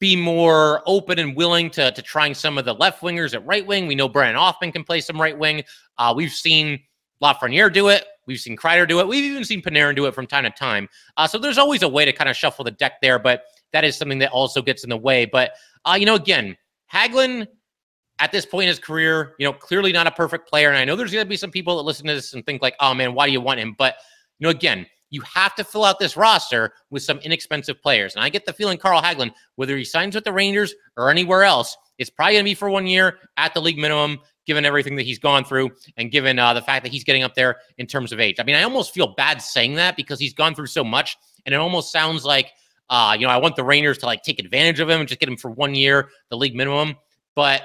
be 0.00 0.16
more 0.16 0.82
open 0.86 1.18
and 1.18 1.34
willing 1.34 1.70
to, 1.70 1.90
to 1.90 2.02
trying 2.02 2.34
some 2.34 2.58
of 2.58 2.64
the 2.64 2.74
left 2.74 3.00
wingers 3.02 3.34
at 3.34 3.44
right 3.46 3.66
wing. 3.66 3.86
We 3.86 3.94
know 3.94 4.08
Brennan 4.08 4.36
Othmann 4.36 4.72
can 4.72 4.84
play 4.84 5.00
some 5.00 5.20
right 5.20 5.36
wing. 5.36 5.62
Uh, 5.98 6.12
we've 6.14 6.32
seen 6.32 6.80
Lafreniere 7.22 7.72
do 7.72 7.88
it. 7.88 8.04
We've 8.26 8.40
seen 8.40 8.56
Kreider 8.56 8.88
do 8.88 9.00
it. 9.00 9.08
We've 9.08 9.24
even 9.24 9.44
seen 9.44 9.62
Panarin 9.62 9.96
do 9.96 10.06
it 10.06 10.14
from 10.14 10.26
time 10.26 10.44
to 10.44 10.50
time. 10.50 10.88
Uh, 11.16 11.26
so 11.26 11.38
there's 11.38 11.58
always 11.58 11.82
a 11.82 11.88
way 11.88 12.04
to 12.04 12.12
kind 12.12 12.28
of 12.28 12.36
shuffle 12.36 12.64
the 12.64 12.70
deck 12.70 13.00
there, 13.02 13.18
but 13.18 13.44
that 13.72 13.84
is 13.84 13.96
something 13.96 14.18
that 14.18 14.30
also 14.30 14.62
gets 14.62 14.84
in 14.84 14.90
the 14.90 14.96
way. 14.96 15.24
But, 15.24 15.52
uh, 15.84 15.96
you 15.98 16.06
know, 16.06 16.14
again, 16.14 16.56
Hagelin 16.92 17.46
at 18.18 18.30
this 18.30 18.46
point 18.46 18.64
in 18.64 18.68
his 18.68 18.78
career, 18.78 19.34
you 19.38 19.46
know, 19.46 19.52
clearly 19.52 19.92
not 19.92 20.06
a 20.06 20.10
perfect 20.10 20.48
player. 20.48 20.68
And 20.68 20.78
I 20.78 20.84
know 20.84 20.96
there's 20.96 21.12
going 21.12 21.24
to 21.24 21.28
be 21.28 21.36
some 21.36 21.50
people 21.50 21.76
that 21.76 21.82
listen 21.82 22.06
to 22.06 22.14
this 22.14 22.34
and 22.34 22.44
think 22.46 22.62
like, 22.62 22.76
oh 22.80 22.94
man, 22.94 23.14
why 23.14 23.26
do 23.26 23.32
you 23.32 23.40
want 23.40 23.60
him? 23.60 23.74
But, 23.76 23.96
you 24.38 24.44
know, 24.44 24.50
again, 24.50 24.86
you 25.10 25.22
have 25.22 25.54
to 25.54 25.64
fill 25.64 25.84
out 25.84 25.98
this 25.98 26.16
roster 26.16 26.72
with 26.90 27.02
some 27.02 27.18
inexpensive 27.18 27.80
players. 27.80 28.14
And 28.14 28.24
I 28.24 28.28
get 28.28 28.46
the 28.46 28.52
feeling 28.52 28.78
Carl 28.78 29.00
Hagelin, 29.00 29.32
whether 29.56 29.76
he 29.76 29.84
signs 29.84 30.14
with 30.14 30.24
the 30.24 30.32
Rangers 30.32 30.74
or 30.96 31.10
anywhere 31.10 31.44
else, 31.44 31.76
it's 31.98 32.10
probably 32.10 32.34
going 32.34 32.44
to 32.44 32.50
be 32.50 32.54
for 32.54 32.68
one 32.68 32.86
year 32.86 33.18
at 33.36 33.54
the 33.54 33.60
league 33.60 33.78
minimum, 33.78 34.18
given 34.46 34.64
everything 34.64 34.96
that 34.96 35.04
he's 35.04 35.18
gone 35.18 35.44
through 35.44 35.70
and 35.96 36.10
given 36.10 36.38
uh, 36.38 36.52
the 36.52 36.62
fact 36.62 36.84
that 36.84 36.92
he's 36.92 37.04
getting 37.04 37.22
up 37.22 37.34
there 37.34 37.56
in 37.78 37.86
terms 37.86 38.12
of 38.12 38.20
age. 38.20 38.36
I 38.38 38.42
mean, 38.42 38.56
I 38.56 38.62
almost 38.62 38.92
feel 38.92 39.14
bad 39.14 39.40
saying 39.40 39.74
that 39.76 39.96
because 39.96 40.18
he's 40.18 40.34
gone 40.34 40.54
through 40.54 40.66
so 40.66 40.82
much, 40.82 41.16
and 41.46 41.54
it 41.54 41.58
almost 41.58 41.92
sounds 41.92 42.24
like, 42.24 42.50
uh, 42.90 43.16
you 43.18 43.26
know, 43.26 43.32
I 43.32 43.36
want 43.36 43.56
the 43.56 43.64
Rangers 43.64 43.98
to 43.98 44.06
like 44.06 44.22
take 44.22 44.40
advantage 44.40 44.80
of 44.80 44.90
him 44.90 45.00
and 45.00 45.08
just 45.08 45.20
get 45.20 45.28
him 45.28 45.36
for 45.36 45.50
one 45.50 45.74
year, 45.74 46.08
the 46.30 46.36
league 46.36 46.54
minimum. 46.54 46.96
But 47.36 47.62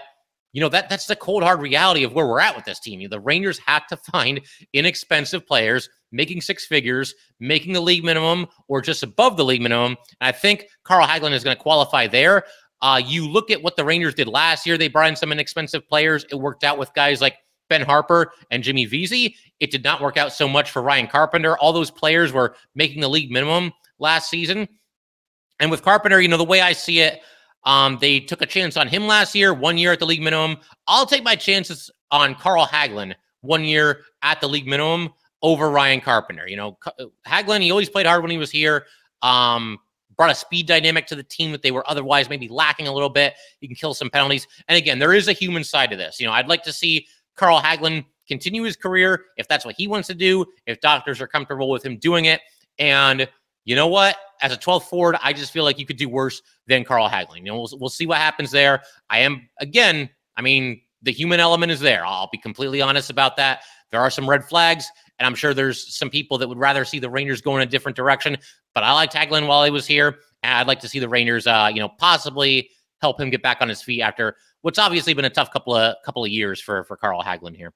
you 0.52 0.62
know 0.62 0.69
that 0.69 0.89
that's 0.89 1.06
the 1.06 1.15
cold 1.15 1.43
hard 1.43 1.62
reality 1.62 2.04
of 2.04 2.13
where 2.13 2.25
we're 2.25 2.39
at 2.39 2.56
with 2.56 2.65
this 2.65 2.80
team. 2.80 3.08
The 3.10 3.19
Rangers 3.19 3.60
have 3.60 3.86
to 3.88 3.97
find 4.12 4.41
inexpensive 4.73 5.45
players 5.45 5.89
making 6.12 6.41
six 6.41 6.65
figures, 6.65 7.13
making 7.39 7.74
the 7.74 7.82
league 7.82 8.04
minimum 8.04 8.48
or 8.67 8.82
just 8.82 9.04
above 9.04 9.38
the 9.38 9.45
league 9.45 9.62
minimum. 9.62 9.98
And 10.19 10.28
I 10.28 10.32
think 10.32 10.67
Carl 10.84 11.06
Hagelin 11.06 11.32
is 11.32 11.43
going 11.43 11.56
to 11.56 11.62
qualify 11.62 12.08
there. 12.08 12.45
Uh, 12.82 13.02
you 13.04 13.28
look 13.28 13.52
at 13.52 13.62
what 13.62 13.76
the 13.76 13.84
Rangers 13.84 14.13
did 14.13 14.28
last 14.28 14.65
year. 14.65 14.78
They 14.78 14.88
brought 14.88 15.10
in 15.10 15.15
some 15.15 15.32
inexpensive 15.32 15.88
players. 15.88 16.26
It 16.32 16.36
worked 16.36 16.63
out 16.63 16.78
with 16.78 16.93
guys 16.93 17.22
like 17.22 17.36
Ben 17.69 17.84
Harpur 17.84 18.28
and 18.52 18.63
Jimmy 18.63 18.86
Vesey. 18.86 19.36
It 19.60 19.72
did 19.72 19.84
not 19.84 20.02
work 20.02 20.17
out 20.17 20.34
so 20.34 20.48
much 20.48 20.72
for 20.72 20.82
Ryan 20.82 21.08
Carpenter. 21.08 21.58
All 21.58 21.74
those 21.74 21.91
players 21.91 22.32
were 22.32 22.56
making 22.76 23.02
the 23.02 23.10
league 23.10 23.32
minimum 23.32 23.74
last 24.00 24.30
season. 24.30 24.67
And 25.60 25.69
with 25.69 25.84
Carpenter, 25.84 26.22
you 26.22 26.30
know, 26.30 26.38
the 26.38 26.43
way 26.45 26.62
I 26.62 26.72
see 26.72 27.02
it, 27.02 27.22
um, 27.65 27.98
they 28.00 28.22
took 28.22 28.41
a 28.41 28.45
chance 28.45 28.78
on 28.78 28.88
him 28.88 29.06
last 29.08 29.36
year, 29.36 29.54
one 29.54 29.78
year 29.78 29.91
at 29.91 30.00
the 30.00 30.06
league 30.06 30.22
minimum. 30.22 30.58
I'll 30.88 31.06
take 31.06 31.24
my 31.24 31.36
chances 31.36 31.91
on 32.12 32.36
Carl 32.36 32.65
Hagelin, 32.65 33.13
one 33.41 33.65
year 33.65 34.02
at 34.24 34.39
the 34.39 34.48
league 34.48 34.67
minimum 34.67 35.10
over 35.41 35.69
Ryan 35.69 36.02
Carpenter. 36.02 36.47
You 36.47 36.58
know, 36.58 36.78
Hagelin, 37.28 37.62
he 37.62 37.71
always 37.71 37.89
played 37.89 38.06
hard 38.06 38.21
when 38.21 38.32
he 38.32 38.38
was 38.38 38.52
here. 38.52 38.86
Um, 39.21 39.80
brought 40.19 40.32
a 40.32 40.36
speed 40.36 40.67
dynamic 40.67 41.08
to 41.08 41.15
the 41.15 41.23
team 41.23 41.52
that 41.54 41.62
they 41.62 41.71
were 41.71 41.89
otherwise 41.89 42.30
maybe 42.30 42.49
lacking 42.49 42.88
a 42.88 42.93
little 42.93 43.10
bit. 43.10 43.36
He 43.62 43.67
can 43.67 43.75
kill 43.75 43.93
some 43.93 44.10
penalties. 44.10 44.47
And 44.67 44.78
again, 44.78 44.99
there 44.99 45.13
is 45.13 45.30
a 45.30 45.34
human 45.34 45.63
side 45.63 45.89
to 45.91 45.95
this. 45.95 46.19
You 46.19 46.28
know, 46.28 46.34
I'd 46.34 46.49
like 46.49 46.62
to 46.63 46.73
see 46.73 47.08
Carl 47.38 47.62
Hagelin 47.62 48.04
continue 48.28 48.63
his 48.63 48.75
career 48.75 49.25
if 49.38 49.47
that's 49.47 49.65
what 49.65 49.75
he 49.78 49.88
wants 49.88 50.08
to 50.08 50.13
do, 50.13 50.45
if 50.67 50.82
doctors 50.82 51.21
are 51.21 51.28
comfortable 51.28 51.69
with 51.69 51.86
him 51.86 51.97
doing 51.97 52.25
it. 52.25 52.41
And 52.78 53.30
you 53.63 53.78
know 53.78 53.88
what? 53.88 54.17
As 54.41 54.52
a 54.52 54.58
12th 54.58 54.84
forward, 54.84 55.15
I 55.23 55.32
just 55.32 55.54
feel 55.54 55.63
like 55.63 55.80
you 55.80 55.86
could 55.86 55.97
do 55.97 56.10
worse 56.10 56.41
than 56.67 56.84
Carl 56.84 57.08
Hagelin. 57.08 57.38
You 57.38 57.43
know, 57.45 57.56
we'll, 57.56 57.80
we'll 57.80 57.89
see 57.89 58.06
what 58.06 58.17
happens 58.17 58.52
there. 58.52 58.82
I 59.10 59.19
am, 59.19 59.47
again, 59.60 60.10
I 60.36 60.41
mean, 60.41 60.82
the 61.02 61.12
human 61.12 61.39
element 61.39 61.71
is 61.71 61.80
there. 61.80 62.06
I'll 62.06 62.30
be 62.30 62.38
completely 62.38 62.82
honest 62.82 63.10
about 63.10 63.38
that. 63.38 63.63
There 63.91 64.02
are 64.02 64.10
some 64.10 64.30
red 64.30 64.43
flags. 64.43 64.89
And 65.19 65.27
I'm 65.27 65.36
sure 65.36 65.53
there's 65.53 65.95
some 65.95 66.10
people 66.10 66.38
that 66.38 66.47
would 66.47 66.58
rather 66.58 66.86
see 66.86 66.99
the 66.99 67.10
Rangers 67.10 67.41
go 67.41 67.55
in 67.58 67.62
a 67.62 67.65
different 67.65 67.95
direction. 67.95 68.38
But 68.73 68.84
I 68.84 68.93
like 68.93 69.12
Hagelin 69.12 69.47
while 69.47 69.63
he 69.63 69.71
was 69.71 69.86
here. 69.86 70.19
And 70.43 70.53
I'd 70.53 70.67
like 70.67 70.79
to 70.82 70.89
see 70.89 70.99
the 70.99 71.10
Rangers, 71.10 71.45
uh, 71.45 71.69
you 71.73 71.82
know, 71.82 71.89
possibly 71.89 72.69
help 73.01 73.19
him 73.19 73.29
get 73.29 73.41
back 73.41 73.58
on 73.62 73.69
his 73.69 73.82
feet 73.82 74.01
after 74.01 74.36
what's 74.62 74.79
obviously 74.79 75.13
been 75.13 75.25
a 75.25 75.29
tough 75.29 75.51
couple 75.51 75.75
of 75.75 75.95
couple 76.05 76.23
of 76.23 76.29
years 76.29 76.62
for 76.62 76.84
for 76.86 76.97
Carl 76.97 77.21
Hagelin 77.21 77.55
here. 77.55 77.73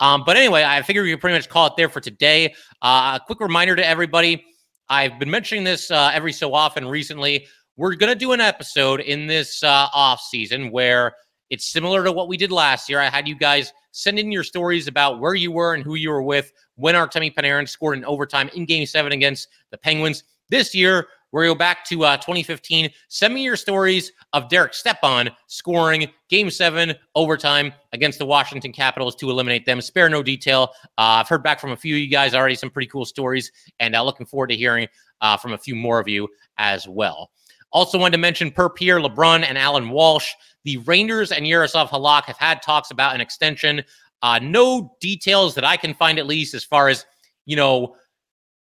Um, 0.00 0.24
but 0.24 0.36
anyway, 0.36 0.64
I 0.64 0.82
figure 0.82 1.02
we 1.02 1.10
can 1.10 1.20
pretty 1.20 1.36
much 1.36 1.48
call 1.48 1.66
it 1.66 1.74
there 1.76 1.88
for 1.88 2.00
today. 2.00 2.54
Uh, 2.80 3.18
a 3.20 3.24
quick 3.24 3.40
reminder 3.40 3.76
to 3.76 3.86
everybody: 3.86 4.44
I've 4.88 5.18
been 5.18 5.30
mentioning 5.30 5.64
this 5.64 5.90
uh, 5.90 6.10
every 6.12 6.32
so 6.32 6.54
often 6.54 6.86
recently. 6.86 7.46
We're 7.76 7.96
to 7.96 8.14
do 8.14 8.32
an 8.32 8.40
episode 8.40 9.00
in 9.00 9.26
this 9.26 9.62
uh, 9.62 9.88
off 9.94 10.20
season 10.20 10.70
where 10.70 11.14
it's 11.52 11.66
similar 11.66 12.02
to 12.02 12.10
what 12.10 12.28
we 12.28 12.38
did 12.38 12.50
last 12.50 12.88
year. 12.88 12.98
I 12.98 13.10
had 13.10 13.28
you 13.28 13.34
guys 13.34 13.74
send 13.90 14.18
in 14.18 14.32
your 14.32 14.42
stories 14.42 14.88
about 14.88 15.20
where 15.20 15.34
you 15.34 15.52
were 15.52 15.74
and 15.74 15.84
who 15.84 15.96
you 15.96 16.08
were 16.08 16.22
with 16.22 16.50
when 16.76 16.94
Artemi 16.94 17.32
Panarin 17.32 17.68
scored 17.68 17.98
in 17.98 18.06
overtime 18.06 18.48
in 18.54 18.64
Game 18.64 18.86
Seven 18.86 19.12
against 19.12 19.48
the 19.70 19.76
Penguins. 19.76 20.24
This 20.48 20.74
year, 20.74 21.08
we 21.30 21.44
go 21.44 21.54
back 21.54 21.84
to 21.86 22.04
uh, 22.04 22.16
2015. 22.16 22.90
Send 23.08 23.34
me 23.34 23.42
your 23.42 23.56
stories 23.56 24.12
of 24.32 24.48
Derek 24.48 24.72
Stepan 24.72 25.28
scoring 25.46 26.10
Game 26.30 26.50
Seven 26.50 26.94
overtime 27.14 27.70
against 27.92 28.18
the 28.18 28.24
Washington 28.24 28.72
Capitals 28.72 29.14
to 29.16 29.28
eliminate 29.28 29.66
them. 29.66 29.82
Spare 29.82 30.08
no 30.08 30.22
detail. 30.22 30.70
Uh, 30.96 31.20
I've 31.20 31.28
heard 31.28 31.42
back 31.42 31.60
from 31.60 31.72
a 31.72 31.76
few 31.76 31.96
of 31.96 32.00
you 32.00 32.08
guys 32.08 32.34
already, 32.34 32.54
some 32.54 32.70
pretty 32.70 32.88
cool 32.88 33.04
stories, 33.04 33.52
and 33.78 33.94
uh, 33.94 34.02
looking 34.02 34.24
forward 34.24 34.48
to 34.48 34.56
hearing 34.56 34.88
uh, 35.20 35.36
from 35.36 35.52
a 35.52 35.58
few 35.58 35.76
more 35.76 36.00
of 36.00 36.08
you 36.08 36.28
as 36.56 36.88
well. 36.88 37.30
Also, 37.72 37.98
wanted 37.98 38.12
to 38.12 38.18
mention 38.18 38.50
per 38.50 38.68
Pierre 38.68 39.00
LeBrun 39.00 39.44
and 39.44 39.56
Allan 39.56 39.88
Walsh. 39.88 40.32
The 40.64 40.78
Rangers 40.78 41.32
and 41.32 41.44
Jaroslav 41.44 41.88
Halak 41.88 42.24
have 42.24 42.38
had 42.38 42.62
talks 42.62 42.90
about 42.90 43.14
an 43.14 43.20
extension. 43.20 43.82
Uh, 44.22 44.38
no 44.40 44.96
details 45.00 45.54
that 45.56 45.64
I 45.64 45.76
can 45.76 45.94
find, 45.94 46.18
at 46.18 46.26
least, 46.26 46.54
as 46.54 46.64
far 46.64 46.88
as 46.88 47.04
you 47.46 47.56
know 47.56 47.96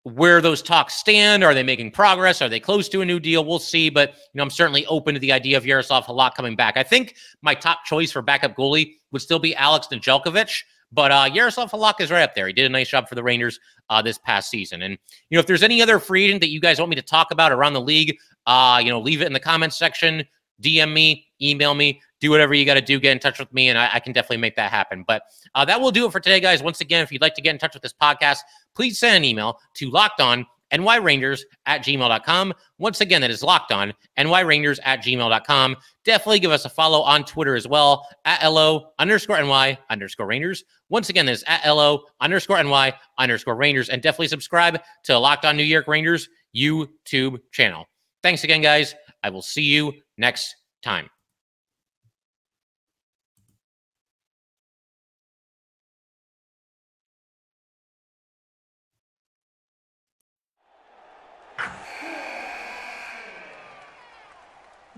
where 0.05 0.41
those 0.41 0.63
talks 0.63 0.95
stand. 0.95 1.45
Are 1.45 1.53
they 1.53 1.63
making 1.63 1.91
progress? 1.91 2.41
Are 2.41 2.49
they 2.49 2.61
close 2.61 2.89
to 2.89 3.03
a 3.03 3.05
new 3.05 3.21
deal? 3.21 3.45
We'll 3.45 3.59
see. 3.59 3.91
But 3.91 4.11
you 4.11 4.39
know, 4.39 4.43
I'm 4.43 4.51
certainly 4.51 4.87
open 4.87 5.15
to 5.15 5.21
the 5.21 5.33
idea 5.33 5.57
of 5.57 5.65
Jaroslav 5.65 6.05
Halak 6.05 6.35
coming 6.35 6.57
back. 6.57 6.77
I 6.77 6.83
think 6.83 7.17
my 7.43 7.55
top 7.55 7.85
choice 7.85 8.11
for 8.11 8.23
backup 8.23 8.57
goalie 8.57 8.95
would 9.13 9.23
still 9.23 9.39
be 9.39 9.55
Alex 9.57 9.89
Nedeljkovic. 9.89 10.63
But 10.93 11.13
uh, 11.13 11.29
Jaroslav 11.29 11.71
Halak 11.71 12.01
is 12.01 12.11
right 12.11 12.23
up 12.23 12.35
there. 12.35 12.47
He 12.47 12.53
did 12.53 12.67
a 12.67 12.69
nice 12.71 12.89
job 12.89 13.09
for 13.09 13.15
the 13.15 13.23
Rangers 13.23 13.61
uh, 13.91 14.03
this 14.03 14.19
past 14.19 14.51
season. 14.51 14.83
And 14.83 14.99
you 15.29 15.37
know, 15.37 15.41
if 15.41 15.47
there's 15.47 15.63
any 15.63 15.81
other 15.83 15.99
free 15.99 16.25
agent 16.25 16.41
that 16.41 16.49
you 16.49 16.61
guys 16.61 16.79
want 16.79 16.91
me 16.91 16.97
to 16.97 17.03
talk 17.03 17.31
about 17.31 17.53
around 17.53 17.75
the 17.75 17.81
league, 17.81 18.17
uh, 18.47 18.81
you 18.83 18.91
know, 18.91 19.01
leave 19.01 19.23
it 19.23 19.27
in 19.27 19.33
the 19.33 19.41
comments 19.41 19.79
section. 19.79 20.25
DM 20.63 20.93
me, 20.93 21.27
email 21.43 21.75
me, 21.75 22.01
do 22.21 22.31
whatever 22.31 22.55
you 22.55 22.65
got 22.65 22.75
to 22.75 22.81
do. 22.81 23.01
Get 23.01 23.13
in 23.13 23.19
touch 23.19 23.39
with 23.39 23.53
me, 23.53 23.69
and 23.69 23.79
I, 23.79 23.91
I, 23.95 24.01
can 24.01 24.13
definitely 24.13 24.39
make 24.39 24.57
that 24.57 24.71
happen. 24.71 25.05
But 25.07 25.23
uh, 25.55 25.65
that 25.65 25.81
will 25.81 25.91
do 25.91 26.07
it 26.07 26.13
for 26.13 26.21
today, 26.21 26.41
guys. 26.41 26.63
Once 26.63 26.81
again, 26.81 27.03
if 27.03 27.11
you'd 27.11 27.23
like 27.23 27.35
to 27.35 27.43
get 27.43 27.51
in 27.51 27.59
touch 27.59 27.75
with 27.75 27.83
this 27.83 27.95
podcast, 27.95 28.39
please 28.75 28.99
send 28.99 29.17
an 29.17 29.25
email 29.25 29.59
to 29.75 29.91
locked 29.91 30.21
on 30.21 30.47
nyrangers 30.79 31.43
at 31.67 31.83
gmail.com. 31.83 32.55
Once 32.79 33.01
again, 33.01 33.21
that 33.21 33.31
is 33.31 33.43
locked 33.43 33.73
on 33.73 33.93
nyrangers 34.19 34.79
at 34.85 35.03
gmail.com. 35.03 35.77
Definitely 36.05 36.39
give 36.39 36.51
us 36.51 36.65
a 36.65 36.69
follow 36.69 37.01
on 37.01 37.25
Twitter 37.25 37.57
as 37.57 37.67
well 37.67 38.07
at 38.25 38.47
LO 38.47 38.91
underscore 38.99 39.43
NY 39.43 39.79
underscore 39.91 40.27
Rangers. 40.27 40.65
Once 40.89 41.09
again, 41.09 41.27
that 41.27 41.33
is 41.33 41.45
at 41.47 41.67
LO 41.67 42.05
underscore 42.21 42.63
NY 42.63 42.93
underscore 43.19 43.57
Rangers. 43.57 43.89
And 43.89 44.01
definitely 44.01 44.29
subscribe 44.29 44.81
to 45.05 45.19
Locked 45.19 45.45
On 45.45 45.57
New 45.57 45.65
York 45.65 45.89
Rangers 45.89 46.29
YouTube 46.55 47.39
channel. 47.53 47.87
Thanks 48.23 48.45
again, 48.45 48.61
guys. 48.61 48.95
I 49.23 49.31
will 49.31 49.43
see 49.43 49.63
you 49.63 49.93
next 50.17 50.57
time. 50.83 51.09